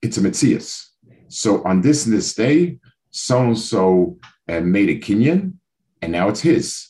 it's 0.00 0.18
a 0.18 0.20
mitzias. 0.20 0.84
So 1.28 1.64
on 1.64 1.80
this 1.80 2.06
and 2.06 2.14
this 2.14 2.32
day, 2.34 2.78
so 3.10 3.42
and 3.42 3.58
so 3.58 4.18
made 4.46 4.88
a 4.88 5.00
kinyan, 5.00 5.54
and 6.00 6.12
now 6.12 6.28
it's 6.28 6.40
his. 6.40 6.88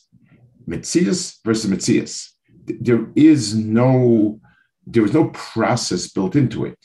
Mitzias 0.69 1.37
versus 1.43 1.69
mitzias. 1.69 2.29
There 2.65 3.07
is 3.15 3.55
no 3.55 4.39
there 4.85 5.03
was 5.03 5.13
no 5.13 5.29
process 5.29 6.09
built 6.09 6.35
into 6.35 6.65
it. 6.65 6.77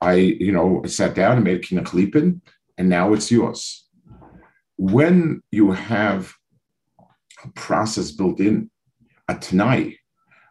I, 0.00 0.14
you 0.14 0.52
know, 0.52 0.82
sat 0.86 1.14
down 1.14 1.36
and 1.36 1.44
made 1.44 1.58
a 1.58 1.60
kinyan 1.60 2.40
and 2.78 2.88
now 2.88 3.12
it's 3.12 3.30
yours. 3.30 3.86
When 4.76 5.42
you 5.50 5.72
have 5.72 6.34
a 7.44 7.48
process 7.50 8.10
built 8.10 8.40
in, 8.40 8.70
a 9.28 9.34
tanai, 9.34 9.98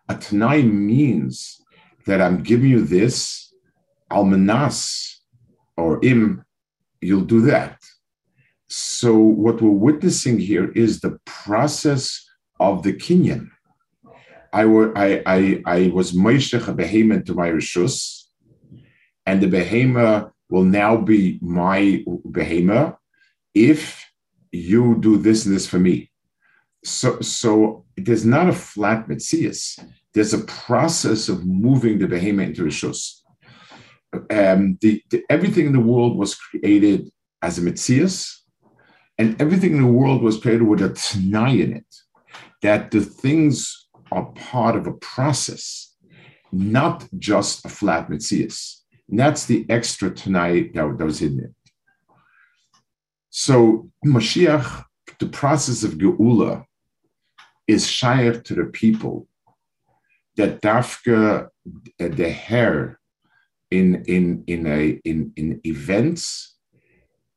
a 0.09 0.15
tanai 0.15 0.63
means 0.63 1.62
that 2.05 2.21
I'm 2.21 2.43
giving 2.43 2.69
you 2.69 2.83
this, 2.83 3.53
almanas, 4.11 5.15
or 5.77 6.03
im, 6.03 6.43
you'll 7.01 7.21
do 7.21 7.41
that. 7.41 7.79
So 8.67 9.15
what 9.17 9.61
we're 9.61 9.69
witnessing 9.69 10.39
here 10.39 10.71
is 10.71 10.99
the 10.99 11.19
process 11.25 12.25
of 12.59 12.83
the 12.83 12.93
kinyan. 12.93 13.49
I, 14.51 14.65
were, 14.65 14.95
I, 14.97 15.23
I, 15.25 15.61
I 15.65 15.91
was 15.93 16.11
moishech 16.11 16.67
a 16.67 16.73
behemoth 16.73 17.25
to 17.25 17.33
my 17.33 17.49
rishus, 17.49 18.23
and 19.25 19.41
the 19.41 19.47
behemoth 19.47 20.31
will 20.49 20.63
now 20.63 20.97
be 20.97 21.39
my 21.41 22.03
behemoth 22.29 22.95
if 23.55 24.05
you 24.51 24.97
do 24.99 25.17
this 25.17 25.45
and 25.45 25.55
this 25.55 25.67
for 25.67 25.79
me. 25.79 26.11
So, 26.83 27.19
so 27.21 27.85
there's 27.97 28.25
not 28.25 28.49
a 28.49 28.53
flat 28.53 29.07
mitzias. 29.07 29.83
There's 30.13 30.33
a 30.33 30.39
process 30.39 31.29
of 31.29 31.45
moving 31.45 31.99
the 31.99 32.07
behemoth 32.07 32.49
into 32.49 32.63
rishus. 32.63 33.21
Um, 34.29 34.77
the, 34.81 35.01
the, 35.09 35.23
everything 35.29 35.65
in 35.65 35.73
the 35.73 35.79
world 35.79 36.17
was 36.17 36.35
created 36.35 37.09
as 37.41 37.57
a 37.57 37.61
mitzias, 37.61 38.37
and 39.17 39.39
everything 39.41 39.75
in 39.75 39.81
the 39.81 39.91
world 39.91 40.21
was 40.21 40.39
created 40.39 40.63
with 40.63 40.81
a 40.81 40.89
t'nai 40.89 41.63
in 41.63 41.73
it. 41.73 41.95
That 42.61 42.91
the 42.91 43.01
things 43.01 43.87
are 44.11 44.31
part 44.33 44.75
of 44.75 44.87
a 44.87 44.93
process, 44.93 45.95
not 46.51 47.07
just 47.17 47.65
a 47.65 47.69
flat 47.69 48.09
mitzias. 48.09 48.81
And 49.09 49.19
that's 49.19 49.45
the 49.45 49.65
extra 49.69 50.11
tonight 50.11 50.73
that, 50.75 50.97
that 50.97 51.05
was 51.05 51.21
in 51.21 51.39
it. 51.39 51.53
So 53.31 53.89
Mashiach, 54.05 54.85
the 55.19 55.25
process 55.25 55.83
of 55.83 55.93
Geula, 55.93 56.65
is 57.67 57.87
shaykh 57.87 58.43
to 58.43 58.53
the 58.53 58.65
people 58.65 59.27
that 60.37 60.61
dafka 60.61 61.47
the 61.97 62.29
hair 62.29 62.99
in 63.71 64.03
in 64.05 64.43
in 64.47 64.67
a 64.67 64.99
in 65.03 65.33
in 65.35 65.61
events, 65.65 66.55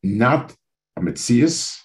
not 0.02 0.54
a 0.96 1.00
mitzias, 1.00 1.78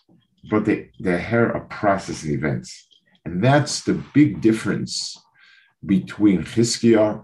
but 0.49 0.65
the 0.65 0.89
the 0.99 1.17
hair 1.17 1.49
of 1.51 1.69
processing 1.69 2.33
events. 2.33 2.87
And 3.25 3.43
that's 3.43 3.83
the 3.83 4.01
big 4.13 4.41
difference 4.41 5.15
between 5.85 6.43
Chizkiah 6.43 7.23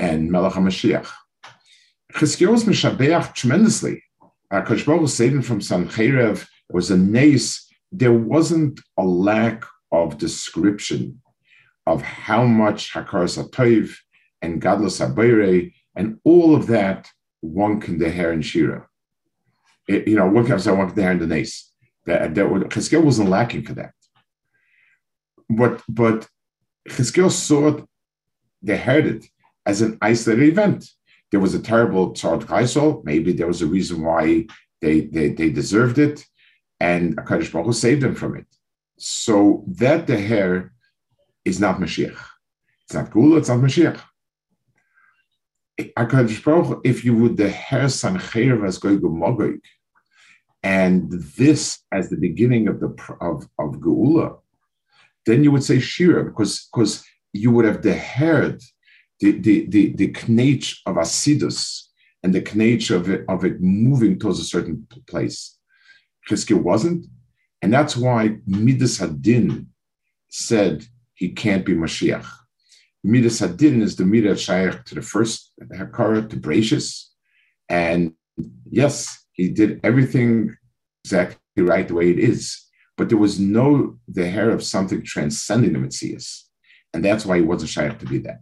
and 0.00 0.30
Melech 0.30 0.54
HaMashiach. 0.54 1.08
Chizkiah 2.14 2.50
was 2.50 2.64
Meshabeach 2.64 3.34
tremendously. 3.34 4.02
Uh, 4.50 4.62
Kosh 4.62 4.84
Baruch 4.84 5.08
saving 5.08 5.42
from 5.42 5.60
Sancherev 5.60 6.46
was 6.70 6.90
a 6.90 6.96
nace. 6.96 7.66
There 7.92 8.12
wasn't 8.12 8.80
a 8.96 9.04
lack 9.04 9.64
of 9.92 10.18
description 10.18 11.20
of 11.92 12.02
how 12.02 12.44
much 12.44 12.92
Hakaras 12.92 13.42
Atoiv 13.42 13.96
and 14.42 14.62
Gadlos 14.62 14.98
Abayre 15.04 15.72
and 15.96 16.18
all 16.24 16.54
of 16.54 16.66
that 16.68 17.10
one 17.40 17.80
can 17.80 17.98
deher 17.98 18.32
in 18.32 18.42
Shira. 18.42 18.86
It, 19.88 20.06
you 20.06 20.16
know, 20.16 20.28
one 20.28 20.46
can 20.46 20.58
say 20.58 20.70
one 20.72 20.90
can 20.90 20.96
deher 20.96 21.12
in 21.12 21.18
the 21.18 21.26
nace. 21.26 21.72
That, 22.06 22.34
that 22.34 22.46
Chizkiah 22.46 23.02
wasn't 23.02 23.28
lacking 23.28 23.64
for 23.64 23.74
that 23.74 23.92
but 25.48 25.82
but 25.88 26.28
Chizkiel 26.88 27.30
saw 27.30 27.68
it, 27.68 27.84
they 28.62 28.76
heard 28.76 29.06
it 29.06 29.26
as 29.66 29.82
an 29.82 29.98
isolated 30.00 30.48
event. 30.48 30.88
There 31.30 31.40
was 31.40 31.54
a 31.54 31.62
terrible 31.62 32.12
Tzad 32.12 32.44
Kaisel. 32.44 33.04
Maybe 33.04 33.32
there 33.32 33.46
was 33.46 33.60
a 33.60 33.66
reason 33.66 34.02
why 34.02 34.46
they, 34.80 35.00
they, 35.00 35.28
they 35.30 35.50
deserved 35.50 35.98
it, 35.98 36.24
and 36.80 37.16
Akadosh 37.18 37.52
Baruch 37.52 37.74
saved 37.74 38.02
them 38.02 38.14
from 38.14 38.36
it. 38.36 38.46
So 38.98 39.64
that 39.66 40.06
the 40.06 40.18
hair 40.18 40.72
is 41.48 41.60
not 41.60 41.80
Mashiach. 41.80 42.18
It's 42.84 42.94
not 42.94 43.10
Geula, 43.10 43.38
it's 43.38 43.48
not 43.48 43.58
Mashiach. 43.58 44.00
If 46.84 47.04
you 47.04 47.14
would 47.16 47.36
the 47.36 47.48
hair 47.48 47.84
Sancheir 47.84 48.58
Goygu 48.82 49.60
and 50.62 51.12
this 51.36 51.80
as 51.92 52.10
the 52.10 52.16
beginning 52.16 52.66
of 52.68 52.80
the 52.80 52.90
of, 53.20 53.48
of 53.58 53.76
Geula, 53.84 54.40
then 55.26 55.44
you 55.44 55.52
would 55.52 55.62
say 55.62 55.78
Shira, 55.78 56.24
because 56.24 56.68
because 56.72 57.04
you 57.32 57.52
would 57.52 57.64
have 57.64 57.82
the 57.82 57.94
heard 57.94 58.60
the 59.20 59.38
the 59.38 59.66
the, 59.66 59.92
the 59.92 60.08
knach 60.12 60.78
of 60.86 60.96
Asidus 60.96 61.82
and 62.22 62.34
the 62.34 62.42
knach 62.42 62.90
of 62.90 63.08
it 63.08 63.24
of 63.28 63.44
it 63.44 63.60
moving 63.60 64.18
towards 64.18 64.40
a 64.40 64.44
certain 64.44 64.86
place. 65.06 65.56
Chizkiah 66.28 66.62
wasn't, 66.62 67.06
and 67.62 67.72
that's 67.72 67.96
why 67.96 68.38
Midas 68.46 68.98
Hadin 68.98 69.66
said 70.28 70.86
he 71.18 71.28
can't 71.30 71.66
be 71.66 71.74
Mashiach. 71.74 72.26
Midas 73.04 73.40
Hadin 73.40 73.82
is 73.82 73.96
the 73.96 74.04
Midas 74.04 74.40
Shaykh 74.40 74.84
to 74.84 74.94
the 74.94 75.02
first 75.02 75.52
Hakara 75.62 76.28
to 76.30 76.36
Brachus, 76.36 77.04
and 77.68 78.14
yes, 78.70 79.24
he 79.32 79.50
did 79.50 79.80
everything 79.84 80.56
exactly 81.04 81.62
right 81.62 81.86
the 81.86 81.94
way 81.94 82.10
it 82.10 82.18
is 82.18 82.68
but 82.98 83.08
there 83.08 83.16
was 83.16 83.38
no 83.38 83.96
the 84.08 84.28
hair 84.28 84.50
of 84.50 84.62
something 84.62 85.02
transcending 85.02 85.72
the 85.72 85.78
Metzias. 85.78 86.42
And 86.92 87.02
that's 87.02 87.24
why 87.24 87.36
he 87.36 87.42
wasn't 87.42 87.70
shy 87.70 87.88
to 87.88 88.06
be 88.06 88.18
that. 88.18 88.40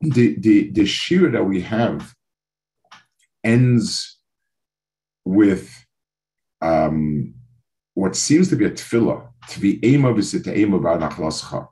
The, 0.00 0.36
the, 0.40 0.70
the 0.70 0.86
shir 0.86 1.30
that 1.30 1.44
we 1.44 1.60
have 1.60 2.14
ends 3.44 4.18
with 5.24 5.86
um, 6.62 7.34
what 7.94 8.16
seems 8.16 8.48
to 8.48 8.56
be 8.56 8.64
a 8.64 8.70
tefillah, 8.70 9.28
to 9.50 9.60
be 9.60 9.84
ema 9.86 10.12
v'sita'ema 10.12 10.80
ba'nachlascha, 10.80 11.68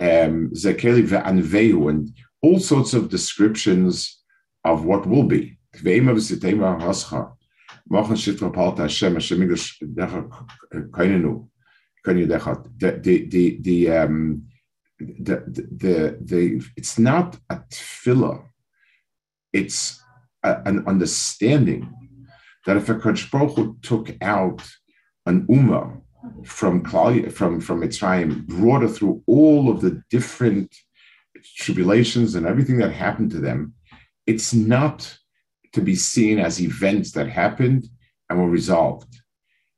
um, 0.00 0.50
zekeli 0.50 1.06
ve'anveu, 1.06 1.90
and 1.90 2.10
all 2.42 2.58
sorts 2.58 2.94
of 2.94 3.08
descriptions 3.08 4.22
of 4.64 4.84
what 4.84 5.06
will 5.06 5.24
be. 5.24 5.58
Ve'ema 5.76 6.12
v'sita'ema 6.12 6.78
ba'nachlascha 6.78 7.32
machen 7.88 8.16
shit 8.16 8.40
report 8.40 8.78
Hashem 8.78 9.14
Hashem 9.14 9.42
English 9.42 9.80
kainenu 9.80 11.48
kainu 12.04 12.26
dechat. 12.26 12.68
The 12.78 12.92
the 13.28 13.58
the 13.60 13.90
um 13.90 14.44
the 14.98 15.36
the 15.46 16.18
the 16.20 16.62
it's 16.76 16.98
not 16.98 17.36
a 17.50 17.56
tefillah. 17.56 18.44
It's 19.52 20.00
a, 20.42 20.62
an 20.64 20.86
understanding 20.86 21.92
that 22.66 22.76
if 22.76 22.88
a 22.88 22.94
Baruch 22.94 23.82
took 23.82 24.16
out 24.22 24.66
an 25.26 25.46
Ummah 25.46 26.01
from 26.44 26.84
from 26.84 27.60
from 27.60 27.80
Mitzrayim, 27.80 28.46
brought 28.46 28.82
her 28.82 28.88
through 28.88 29.22
all 29.26 29.70
of 29.70 29.80
the 29.80 30.02
different 30.10 30.74
tribulations 31.56 32.34
and 32.34 32.46
everything 32.46 32.78
that 32.78 32.92
happened 32.92 33.30
to 33.32 33.40
them, 33.40 33.74
it's 34.26 34.54
not 34.54 35.16
to 35.72 35.80
be 35.80 35.94
seen 35.94 36.38
as 36.38 36.60
events 36.60 37.12
that 37.12 37.28
happened 37.28 37.88
and 38.28 38.38
were 38.38 38.48
resolved. 38.48 39.20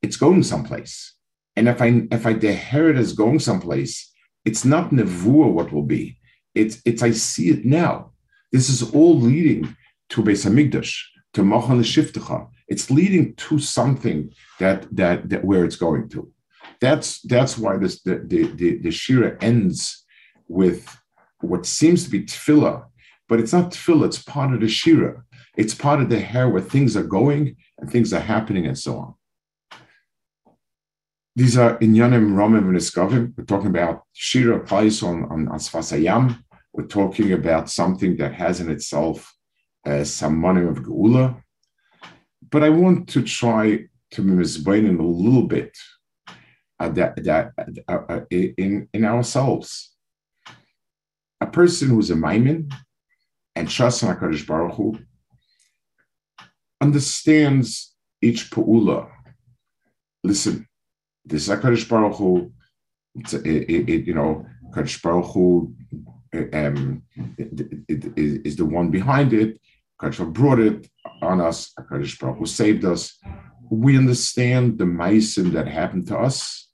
It's 0.03 0.17
going 0.17 0.43
someplace. 0.43 1.15
And 1.57 1.69
if 1.69 1.81
I 1.81 2.07
if 2.11 2.27
I 2.27 2.35
deher 2.35 2.91
it 2.91 2.97
as 2.97 3.13
going 3.13 3.39
someplace, 3.39 4.13
it's 4.45 4.65
not 4.65 4.91
nevuah 4.91 5.53
what 5.53 5.73
will 5.73 5.83
be. 5.83 6.19
It's 6.55 6.81
it's 6.85 7.03
I 7.03 7.13
see 7.13 7.51
it 7.51 7.65
now. 7.65 8.13
This 8.53 8.69
is 8.69 8.83
all 8.93 9.19
leading 9.19 9.77
to 10.11 10.23
Beis 10.23 10.45
Hamikdash, 10.47 11.01
to 11.35 11.43
Mochan 11.43 11.81
Shiftecha. 11.81 12.49
It's 12.69 12.91
leading 12.91 13.35
to 13.35 13.59
something 13.59 14.33
that, 14.59 14.87
that 14.95 15.29
that 15.31 15.45
where 15.45 15.65
it's 15.65 15.77
going 15.77 16.09
to. 16.11 16.31
That's 16.85 17.23
that's 17.23 17.57
why 17.57 17.79
this 17.79 18.03
the 18.03 18.17
the, 18.33 18.43
the, 18.61 18.71
the 18.85 18.91
Shira 18.91 19.31
ends 19.41 20.05
with 20.49 20.83
what 21.41 21.65
seems 21.65 22.05
to 22.05 22.11
be 22.11 22.23
tefillah, 22.33 22.85
but 23.29 23.41
it's 23.41 23.55
not 23.55 23.71
tefillah, 23.73 24.07
it's 24.11 24.23
part 24.23 24.53
of 24.53 24.61
the 24.61 24.69
Shira. 24.69 25.23
It's 25.57 25.75
part 25.75 26.03
of 26.03 26.11
the 26.11 26.21
hair 26.21 26.47
where 26.51 26.61
things 26.75 26.95
are 26.95 27.09
going 27.21 27.57
and 27.79 27.91
things 27.91 28.13
are 28.13 28.27
happening 28.35 28.67
and 28.67 28.79
so 28.79 28.93
on. 28.99 29.15
These 31.35 31.57
are 31.57 31.79
Inyanim 31.79 32.27
Romim 32.41 32.67
and 32.71 32.77
Iskavim. 32.77 33.33
We're 33.35 33.45
talking 33.53 33.73
about 33.77 34.03
Shira 34.13 34.57
applies 34.59 35.03
on, 35.03 35.25
on 35.33 35.47
Asfasayam. 35.57 36.39
We're 36.75 36.95
talking 37.01 37.33
about 37.33 37.71
something 37.71 38.17
that 38.19 38.35
has 38.35 38.61
in 38.61 38.69
itself 38.71 39.35
uh, 39.87 40.05
some 40.05 40.37
money 40.39 40.65
of 40.67 40.83
Geula. 40.87 41.41
But 42.51 42.63
I 42.63 42.69
want 42.69 43.09
to 43.15 43.23
try 43.23 43.65
to 44.15 44.23
misbrain 44.23 44.85
in 44.91 44.99
a 44.99 45.11
little 45.25 45.47
bit 45.57 45.73
uh, 46.81 46.89
that, 46.91 47.23
that, 47.25 47.53
uh, 47.89 47.99
uh, 48.09 48.21
in, 48.31 48.89
in 48.93 49.05
ourselves. 49.05 49.95
A 51.41 51.47
person 51.47 51.89
who's 51.89 52.11
a 52.11 52.15
Maimin 52.15 52.73
and 53.55 53.69
trusts 53.69 54.03
in 54.03 54.09
HaKadosh 54.09 54.47
Baruch 54.47 54.75
Hu 54.75 54.99
understands 56.81 57.95
each 58.23 58.51
Pa'ula. 58.51 59.11
Listen, 60.23 60.67
this 61.25 61.49
HaKadosh 61.49 61.89
Baruch 61.89 62.17
Hu, 62.17 62.53
it, 63.15 63.33
it, 63.35 63.89
it, 63.89 64.07
you 64.07 64.15
know, 64.15 64.47
HaKadosh 64.71 65.03
Baruch 65.03 65.27
Hu 65.33 65.75
um, 66.53 67.03
is 67.39 68.57
the 68.57 68.65
one 68.65 68.91
behind 68.91 69.33
it. 69.33 69.61
HaKadosh 70.01 70.33
brought 70.33 70.59
it 70.59 70.89
on 71.23 71.41
us. 71.41 71.73
HaKadosh 71.79 72.19
Baruch 72.19 72.39
Hu 72.39 72.47
saved 72.47 72.85
us. 72.85 73.19
We 73.71 73.97
understand 73.97 74.79
the 74.79 74.85
meisim 74.85 75.53
that 75.53 75.67
happened 75.67 76.07
to 76.09 76.19
us. 76.19 76.69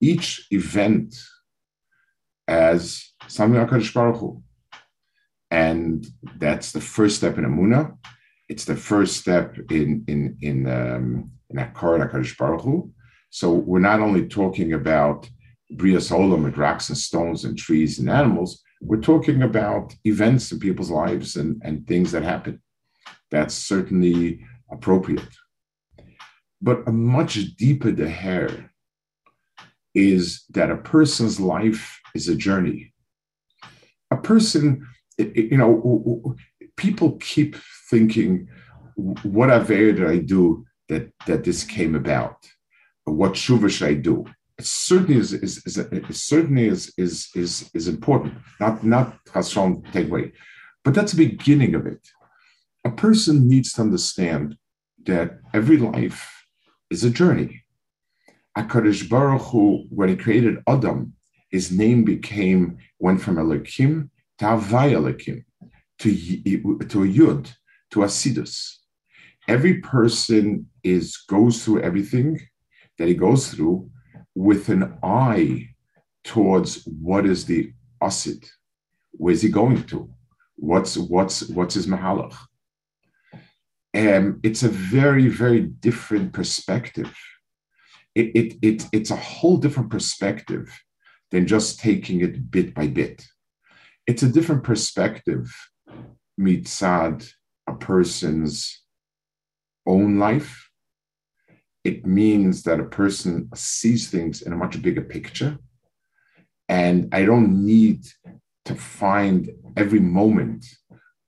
Each 0.00 0.46
event 0.50 1.14
as 2.46 3.12
something 3.28 3.60
HaKadosh 3.60 3.94
Baruch 3.94 4.20
Hu. 4.20 4.42
And 5.50 6.06
that's 6.36 6.72
the 6.72 6.80
first 6.80 7.16
step 7.16 7.38
in 7.38 7.44
Amunah. 7.44 7.96
It's 8.48 8.64
the 8.64 8.76
first 8.76 9.16
step 9.16 9.56
in 9.70 10.04
in 10.06 10.36
in 10.40 10.66
um, 10.68 11.30
in 11.50 11.56
Akkar 11.56 12.10
HaKadosh 12.10 12.36
Baruch 12.36 12.62
Hu. 12.62 12.90
So 13.30 13.52
we're 13.52 13.78
not 13.78 14.00
only 14.00 14.26
talking 14.28 14.72
about 14.74 15.28
Bria 15.72 15.98
Olam 15.98 16.44
with 16.44 16.56
rocks 16.56 16.88
and 16.88 16.98
stones 16.98 17.44
and 17.44 17.56
trees 17.58 17.98
and 17.98 18.10
animals, 18.10 18.62
we're 18.80 19.00
talking 19.00 19.42
about 19.42 19.94
events 20.04 20.52
in 20.52 20.58
people's 20.58 20.90
lives 20.90 21.36
and, 21.36 21.60
and 21.64 21.86
things 21.86 22.12
that 22.12 22.22
happen. 22.22 22.62
That's 23.30 23.54
certainly 23.54 24.44
appropriate. 24.70 25.28
But 26.64 26.88
a 26.88 26.92
much 26.92 27.34
deeper 27.56 27.90
the 27.90 28.08
hair 28.08 28.70
is 29.94 30.44
that 30.50 30.70
a 30.70 30.78
person's 30.78 31.38
life 31.38 32.00
is 32.14 32.26
a 32.28 32.34
journey. 32.34 32.94
A 34.10 34.16
person, 34.16 34.86
you 35.18 35.58
know, 35.58 36.34
people 36.76 37.18
keep 37.20 37.56
thinking, 37.90 38.48
what 38.96 39.50
Avera 39.50 39.94
did 39.94 40.06
I 40.06 40.18
do 40.18 40.64
that, 40.88 41.12
that 41.26 41.44
this 41.44 41.64
came 41.64 41.94
about? 41.94 42.36
what 43.04 43.32
tshuva 43.32 43.68
should 43.68 43.88
I 43.88 43.92
do? 43.92 44.24
It 44.56 44.64
certainly 44.64 45.20
is, 45.20 45.34
is, 45.34 45.62
is, 45.66 45.76
it 45.76 46.14
certainly 46.14 46.68
is, 46.68 46.90
is, 46.96 47.28
is, 47.34 47.70
is 47.74 47.86
important, 47.86 48.32
not, 48.58 48.82
not 48.82 49.18
Hashem 49.34 49.82
take 49.92 50.08
away. 50.08 50.32
But 50.82 50.94
that's 50.94 51.12
the 51.12 51.26
beginning 51.26 51.74
of 51.74 51.86
it. 51.86 52.00
A 52.86 52.90
person 52.90 53.46
needs 53.46 53.74
to 53.74 53.82
understand 53.82 54.56
that 55.04 55.40
every 55.52 55.76
life 55.76 56.33
is 56.94 57.04
a 57.04 57.10
journey. 57.10 57.50
HaKadosh 58.56 59.08
Baruch 59.10 59.42
Hu, 59.50 59.84
when 59.90 60.08
he 60.08 60.16
created 60.16 60.62
Adam, 60.68 61.14
his 61.50 61.72
name 61.72 62.04
became, 62.04 62.78
went 63.00 63.20
from 63.20 63.36
Elohim 63.36 64.10
to 64.38 64.44
Havai 64.44 64.92
Elohim, 64.92 65.44
to, 66.00 66.10
to 66.92 66.98
Yud, 67.18 67.44
to 67.90 67.98
Asidus. 68.06 68.54
Every 69.48 69.74
person 69.80 70.44
is 70.84 71.06
goes 71.28 71.54
through 71.62 71.82
everything 71.82 72.40
that 72.96 73.08
he 73.08 73.14
goes 73.14 73.42
through 73.50 73.90
with 74.34 74.68
an 74.68 74.96
eye 75.02 75.68
towards 76.22 76.86
what 76.86 77.26
is 77.26 77.44
the 77.44 77.72
asid, 78.00 78.42
where's 79.12 79.42
he 79.42 79.48
going 79.48 79.82
to, 79.90 80.08
what's 80.54 80.96
what's 80.96 81.48
what's 81.56 81.74
his 81.74 81.86
mahalach. 81.86 82.36
And 83.94 84.40
it's 84.42 84.62
a 84.62 84.68
very 84.68 85.28
very 85.28 85.60
different 85.60 86.32
perspective. 86.34 87.16
It, 88.14 88.30
it, 88.36 88.54
it, 88.62 88.88
it's 88.92 89.10
a 89.10 89.16
whole 89.16 89.56
different 89.56 89.90
perspective 89.90 90.70
than 91.30 91.46
just 91.46 91.80
taking 91.80 92.20
it 92.20 92.50
bit 92.50 92.74
by 92.74 92.86
bit. 92.86 93.26
It's 94.06 94.22
a 94.22 94.28
different 94.28 94.62
perspective, 94.62 95.52
mitzad, 96.38 97.28
a 97.66 97.74
person's 97.74 98.84
own 99.86 100.18
life, 100.18 100.70
it 101.84 102.06
means 102.06 102.62
that 102.62 102.80
a 102.80 102.84
person 102.84 103.50
sees 103.54 104.10
things 104.10 104.40
in 104.42 104.52
a 104.52 104.56
much 104.56 104.80
bigger 104.80 105.02
picture. 105.02 105.58
And 106.68 107.10
I 107.12 107.26
don't 107.26 107.66
need 107.66 108.06
to 108.64 108.74
find 108.74 109.50
every 109.76 110.00
moment, 110.00 110.64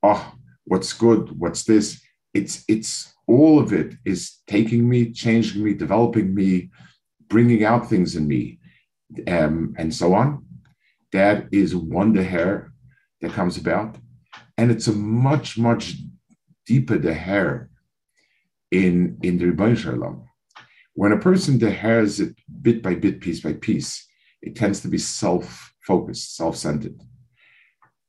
oh, 0.03 0.33
what's 0.65 0.95
good, 0.95 1.39
what's 1.39 1.65
this. 1.65 2.01
It's 2.39 2.55
it's 2.75 2.91
all 3.35 3.55
of 3.63 3.69
it 3.81 3.91
is 4.13 4.21
taking 4.55 4.83
me, 4.93 5.01
changing 5.23 5.61
me, 5.65 5.73
developing 5.85 6.29
me, 6.41 6.51
bringing 7.33 7.63
out 7.71 7.89
things 7.89 8.11
in 8.19 8.25
me, 8.35 8.43
um, 9.37 9.57
and 9.81 9.91
so 10.01 10.07
on. 10.21 10.29
That 11.17 11.39
is 11.61 11.71
wonder 11.95 12.25
hair 12.35 12.55
that 13.21 13.37
comes 13.39 13.57
about, 13.63 13.91
and 14.59 14.71
it's 14.71 14.89
a 14.89 14.93
much 14.93 15.49
much 15.69 15.85
deeper 16.71 16.99
the 16.99 17.15
hair 17.15 17.51
in 18.71 18.95
in 19.27 19.39
the 19.39 19.47
Rebbeinu 19.51 19.77
Shalom. 19.83 20.17
When 21.01 21.13
a 21.13 21.25
person 21.29 21.53
has 21.61 22.21
it 22.25 22.35
bit 22.67 22.79
by 22.87 22.95
bit, 23.05 23.17
piece 23.25 23.41
by 23.47 23.55
piece, 23.69 23.91
it 24.47 24.57
tends 24.61 24.79
to 24.81 24.89
be 24.89 24.99
self-focused, 24.99 26.37
self-centered. 26.41 26.99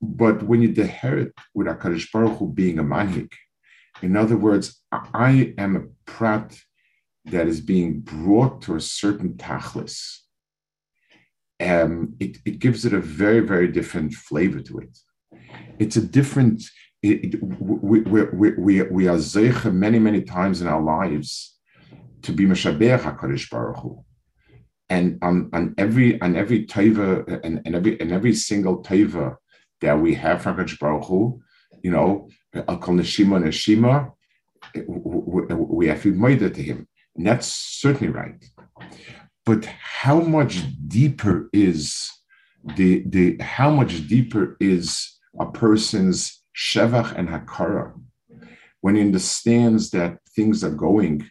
But 0.02 0.38
when 0.50 0.62
you 0.64 0.70
deher 0.80 1.16
it 1.24 1.34
with 1.56 1.68
HaKadosh 1.68 2.08
Baruch 2.12 2.38
Hu 2.38 2.46
being 2.62 2.80
a 2.80 2.84
manhik, 2.94 3.34
in 4.02 4.16
other 4.16 4.38
words, 4.38 4.82
I 4.92 5.54
am 5.58 5.76
a 5.76 6.12
prat 6.12 6.58
that 7.26 7.48
is 7.48 7.62
being 7.62 8.00
brought 8.02 8.62
to 8.64 8.76
a 8.76 8.82
certain 8.82 9.34
tachlis. 9.34 10.20
Um, 11.60 12.16
it, 12.20 12.38
it 12.46 12.60
gives 12.60 12.86
it 12.86 12.94
a 12.94 13.02
very, 13.02 13.40
very 13.40 13.68
different 13.68 14.14
flavor 14.14 14.62
to 14.62 14.80
it. 14.80 14.98
It's 15.80 15.98
a 15.98 16.02
different, 16.02 16.64
it, 17.02 17.36
it, 17.36 17.44
we, 17.44 18.02
we, 18.02 18.52
we, 18.52 18.82
we 18.84 19.08
are 19.08 19.18
zeicha 19.18 19.74
many, 19.74 20.00
many 20.00 20.22
times 20.22 20.62
in 20.62 20.68
our 20.68 20.82
lives 20.82 21.58
to 22.24 22.32
be 22.32 22.46
Meshaber 22.46 23.00
HaKadosh 23.00 23.50
Baruch 23.50 23.78
Hu. 23.80 24.04
And 24.90 25.18
on, 25.22 25.50
on 25.54 25.76
every 25.78 26.20
on 26.22 26.38
every 26.38 26.66
taiva 26.66 27.42
and, 27.44 27.62
and 27.66 27.76
every 27.76 28.00
and 28.00 28.12
every 28.14 28.34
single 28.34 28.82
taiva 28.82 29.36
that 29.82 30.00
we 30.00 30.14
have 30.16 30.42
from 30.42 30.56
HaKadosh 30.56 30.80
Baruch 30.80 31.06
Hu, 31.06 31.42
you 31.84 31.92
know, 31.92 32.30
Al 32.68 32.78
Kol 32.78 32.96
Neshima 32.96 33.42
Neshima, 33.42 34.12
we 34.88 35.88
have 35.88 36.02
to 36.04 36.50
to 36.50 36.64
him. 36.64 36.88
And 37.16 37.26
that's 37.26 37.48
certainly 37.48 38.14
right. 38.14 38.44
But 39.46 39.66
how 39.66 40.20
much 40.20 40.64
deeper 40.88 41.50
is 41.54 42.12
the 42.76 43.04
the 43.08 43.38
how 43.42 43.70
much 43.70 44.08
deeper 44.08 44.58
is 44.60 45.18
a 45.40 45.46
person's 45.46 46.44
shevach 46.56 47.14
and 47.16 47.30
hakara 47.30 47.94
when 48.82 48.96
he 48.96 49.02
understands 49.02 49.92
that 49.92 50.18
things 50.36 50.64
are 50.64 50.72
going 50.72 51.30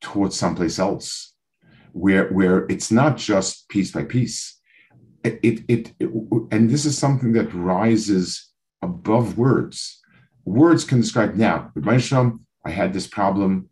towards 0.00 0.38
someplace 0.38 0.78
else 0.78 1.34
where 1.92 2.28
where 2.28 2.66
it's 2.68 2.90
not 2.90 3.16
just 3.16 3.68
piece 3.68 3.90
by 3.90 4.04
piece 4.04 4.60
it, 5.24 5.40
it, 5.42 5.64
it, 5.68 5.92
it 5.98 6.10
and 6.50 6.70
this 6.70 6.86
is 6.86 6.96
something 6.96 7.32
that 7.32 7.52
rises 7.52 8.50
above 8.80 9.36
words 9.36 9.99
words 10.50 10.84
can 10.84 11.00
describe 11.00 11.34
now. 11.34 11.72
I 12.64 12.70
had 12.70 12.92
this 12.92 13.06
problem. 13.06 13.70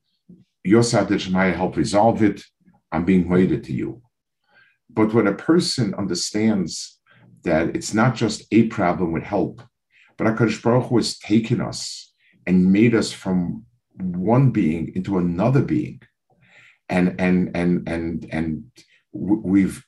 Your 0.64 0.83
Sadishmaya 0.83 1.55
help 1.55 1.76
resolve 1.76 2.22
it. 2.22 2.43
I'm 2.93 3.05
being 3.05 3.29
waited 3.29 3.64
to 3.64 3.72
you. 3.72 4.03
But 4.89 5.12
when 5.12 5.26
a 5.26 5.35
person 5.35 5.95
understands 5.95 6.99
that 7.45 7.76
it's 7.76 7.95
not 7.95 8.14
just 8.14 8.43
a 8.53 8.64
problem 8.68 9.12
with 9.12 9.22
help, 9.22 9.62
but 10.16 10.26
HaKadosh 10.26 10.62
Baruch 10.62 10.89
Hu 10.89 10.97
has 10.97 11.18
taken 11.18 11.61
us 11.61 12.12
and 12.47 12.72
made 12.72 12.95
us 12.95 13.12
from 13.12 13.64
one 14.01 14.51
being 14.51 14.93
into 14.95 15.18
another 15.18 15.62
being. 15.62 16.01
And 16.89 17.20
and 17.20 17.55
and 17.55 17.87
and 17.89 18.26
and 18.31 18.64
we've 19.12 19.85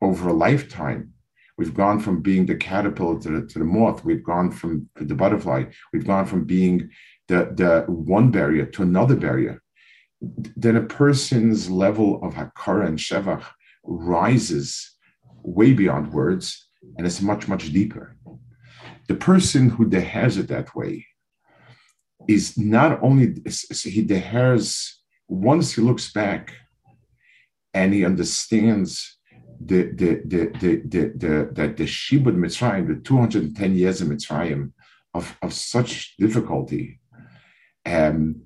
over 0.00 0.28
a 0.28 0.32
lifetime 0.32 1.12
We've 1.58 1.74
gone 1.74 1.98
from 1.98 2.22
being 2.22 2.46
the 2.46 2.54
caterpillar 2.54 3.18
to 3.20 3.40
the, 3.40 3.46
to 3.48 3.58
the 3.58 3.64
moth. 3.64 4.04
We've 4.04 4.22
gone 4.22 4.52
from 4.52 4.88
the 4.94 5.16
butterfly. 5.16 5.64
We've 5.92 6.06
gone 6.06 6.24
from 6.24 6.44
being 6.44 6.88
the, 7.26 7.52
the 7.52 7.84
one 7.92 8.30
barrier 8.30 8.64
to 8.66 8.82
another 8.82 9.16
barrier. 9.16 9.60
Then 10.20 10.76
a 10.76 10.82
person's 10.82 11.68
level 11.68 12.22
of 12.22 12.34
hakara 12.34 12.86
and 12.86 12.98
shevach 12.98 13.44
rises 13.82 14.94
way 15.42 15.72
beyond 15.72 16.12
words 16.12 16.68
and 16.96 17.06
it's 17.06 17.20
much, 17.20 17.48
much 17.48 17.72
deeper. 17.72 18.16
The 19.08 19.16
person 19.16 19.68
who 19.68 19.88
dehers 19.88 20.38
it 20.38 20.48
that 20.48 20.74
way 20.76 21.06
is 22.28 22.56
not 22.56 23.02
only, 23.02 23.26
he 23.26 24.06
dehers, 24.06 24.92
once 25.28 25.74
he 25.74 25.82
looks 25.82 26.12
back 26.12 26.54
and 27.74 27.92
he 27.92 28.04
understands 28.04 29.17
the 29.60 29.82
the 29.92 30.22
the 30.24 30.50
the 30.58 30.76
the 30.76 31.12
the, 31.16 31.50
the, 31.52 31.74
the 31.76 31.84
Shibud 31.84 32.36
Mitzrayim, 32.36 32.86
the 32.88 33.02
210 33.02 33.74
years 33.74 34.00
of 34.00 34.08
Mitzrayim, 34.08 34.72
of, 35.14 35.36
of 35.42 35.52
such 35.52 36.16
difficulty, 36.16 37.00
um, 37.86 38.42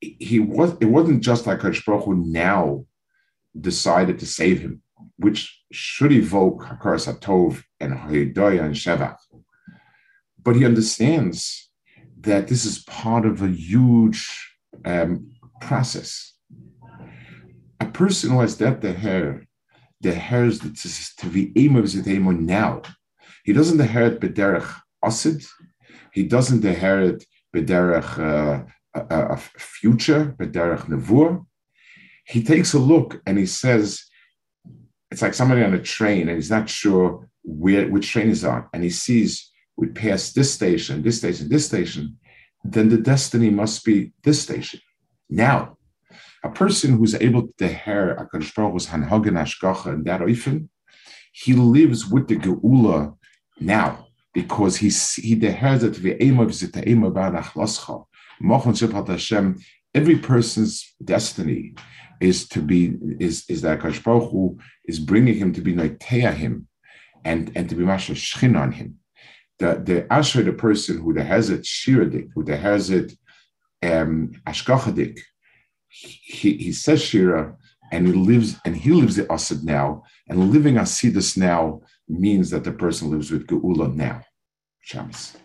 he 0.00 0.38
was 0.38 0.76
it 0.80 0.86
wasn't 0.86 1.22
just 1.22 1.46
like 1.46 1.60
Hakadosh 1.60 1.84
Baruch 1.84 2.04
Hu 2.04 2.14
now 2.14 2.86
decided 3.58 4.18
to 4.18 4.26
save 4.26 4.60
him, 4.60 4.82
which 5.18 5.62
should 5.70 6.12
evoke 6.12 6.64
Hakaras 6.64 7.12
Hatov 7.12 7.62
and 7.80 7.92
Hayidoya 7.94 8.62
and 8.62 8.74
Sheva. 8.74 9.16
But 10.42 10.56
he 10.56 10.64
understands 10.64 11.70
that 12.20 12.48
this 12.48 12.64
is 12.64 12.84
part 12.84 13.26
of 13.26 13.42
a 13.42 13.48
huge 13.48 14.28
um, 14.84 15.32
process. 15.60 16.34
A 17.80 17.86
person 17.86 18.30
who 18.30 18.40
has 18.40 18.56
that 18.58 18.80
the 18.80 18.92
hair 18.92 19.46
the 20.04 20.14
hairs 20.14 20.60
to 21.18 21.26
be 21.26 21.52
now. 22.54 22.82
He 23.44 23.52
doesn't 23.52 23.80
inherit 23.80 24.20
bederech 24.20 24.68
asid. 25.02 25.42
He 26.12 26.22
doesn't 26.34 26.64
inherit 26.64 27.24
bederech 27.54 28.10
uh, 28.18 28.64
a 28.94 29.36
future 29.58 30.22
bederech 30.38 30.84
nevur. 30.92 31.44
He 32.26 32.42
takes 32.42 32.74
a 32.74 32.78
look 32.78 33.20
and 33.26 33.36
he 33.38 33.46
says, 33.46 34.04
it's 35.10 35.22
like 35.22 35.34
somebody 35.34 35.62
on 35.62 35.74
a 35.74 35.82
train 35.96 36.28
and 36.28 36.36
he's 36.36 36.54
not 36.56 36.68
sure 36.68 37.28
where 37.42 37.88
which 37.88 38.10
train 38.10 38.30
is 38.30 38.44
on, 38.44 38.66
and 38.72 38.82
he 38.82 38.90
sees 38.90 39.50
we 39.76 39.88
pass 39.88 40.32
this 40.32 40.50
station, 40.58 41.02
this 41.02 41.18
station, 41.18 41.48
this 41.48 41.66
station. 41.66 42.16
Then 42.62 42.88
the 42.88 43.02
destiny 43.12 43.50
must 43.50 43.84
be 43.84 44.12
this 44.22 44.40
station 44.40 44.80
now 45.28 45.76
a 46.44 46.50
person 46.50 46.98
who's 46.98 47.14
able 47.14 47.48
to 47.58 47.66
hear 47.66 48.16
HaKadosh 48.20 48.54
Baruch 48.54 48.72
Hu's 48.72 48.86
Hanhagen 48.86 49.36
Ashgacha 49.42 49.86
and 49.86 50.04
that 50.04 50.20
Oifen, 50.20 50.68
he 51.32 51.54
lives 51.54 52.06
with 52.06 52.28
the 52.28 52.36
Geula 52.36 53.16
now 53.58 54.08
because 54.34 54.76
he 54.76 54.88
he 55.22 55.34
dehears 55.36 55.82
it 55.82 55.94
v'ema 55.94 56.44
v'zita'ema 56.46 57.12
v'anachlascha. 57.12 58.04
Mochon 58.42 58.74
Shabbat 58.74 59.08
Hashem, 59.08 59.58
every 59.94 60.18
person's 60.18 60.94
destiny 61.02 61.74
is 62.20 62.46
to 62.48 62.60
be, 62.60 62.94
is, 63.18 63.44
is 63.48 63.62
that 63.62 63.80
HaKadosh 63.80 64.04
Baruch 64.04 64.30
Hu 64.30 64.58
is 64.84 64.98
bringing 65.00 65.36
him 65.36 65.52
to 65.54 65.62
be 65.62 65.72
Noitea 65.72 66.34
him 66.34 66.68
and, 67.24 67.50
and 67.56 67.70
to 67.70 67.74
be 67.74 67.84
Masha 67.84 68.12
Shchin 68.12 68.60
on 68.60 68.72
him. 68.72 68.98
The, 69.60 69.80
the 69.82 70.12
Asher, 70.12 70.42
the 70.42 70.52
person 70.52 71.00
who 71.00 71.14
the 71.14 71.24
has 71.24 71.48
it 71.48 71.62
Shiradik, 71.62 72.28
who 72.34 72.44
the 72.44 72.56
has 72.56 72.90
it 72.90 73.16
um, 73.82 74.32
Ashgachadik, 74.46 75.20
he, 75.94 76.56
he 76.56 76.72
says 76.72 77.02
Shira 77.02 77.56
and 77.92 78.06
he 78.06 78.12
lives 78.12 78.56
and 78.64 78.76
he 78.76 78.90
lives 78.90 79.16
the 79.16 79.30
Asid 79.32 79.64
now, 79.64 80.02
and 80.28 80.50
living 80.50 80.74
Asidus 80.74 81.36
now 81.36 81.80
means 82.08 82.50
that 82.50 82.64
the 82.64 82.72
person 82.72 83.10
lives 83.10 83.30
with 83.30 83.46
Geula 83.46 83.94
now. 83.94 84.22
Shabbos. 84.80 85.36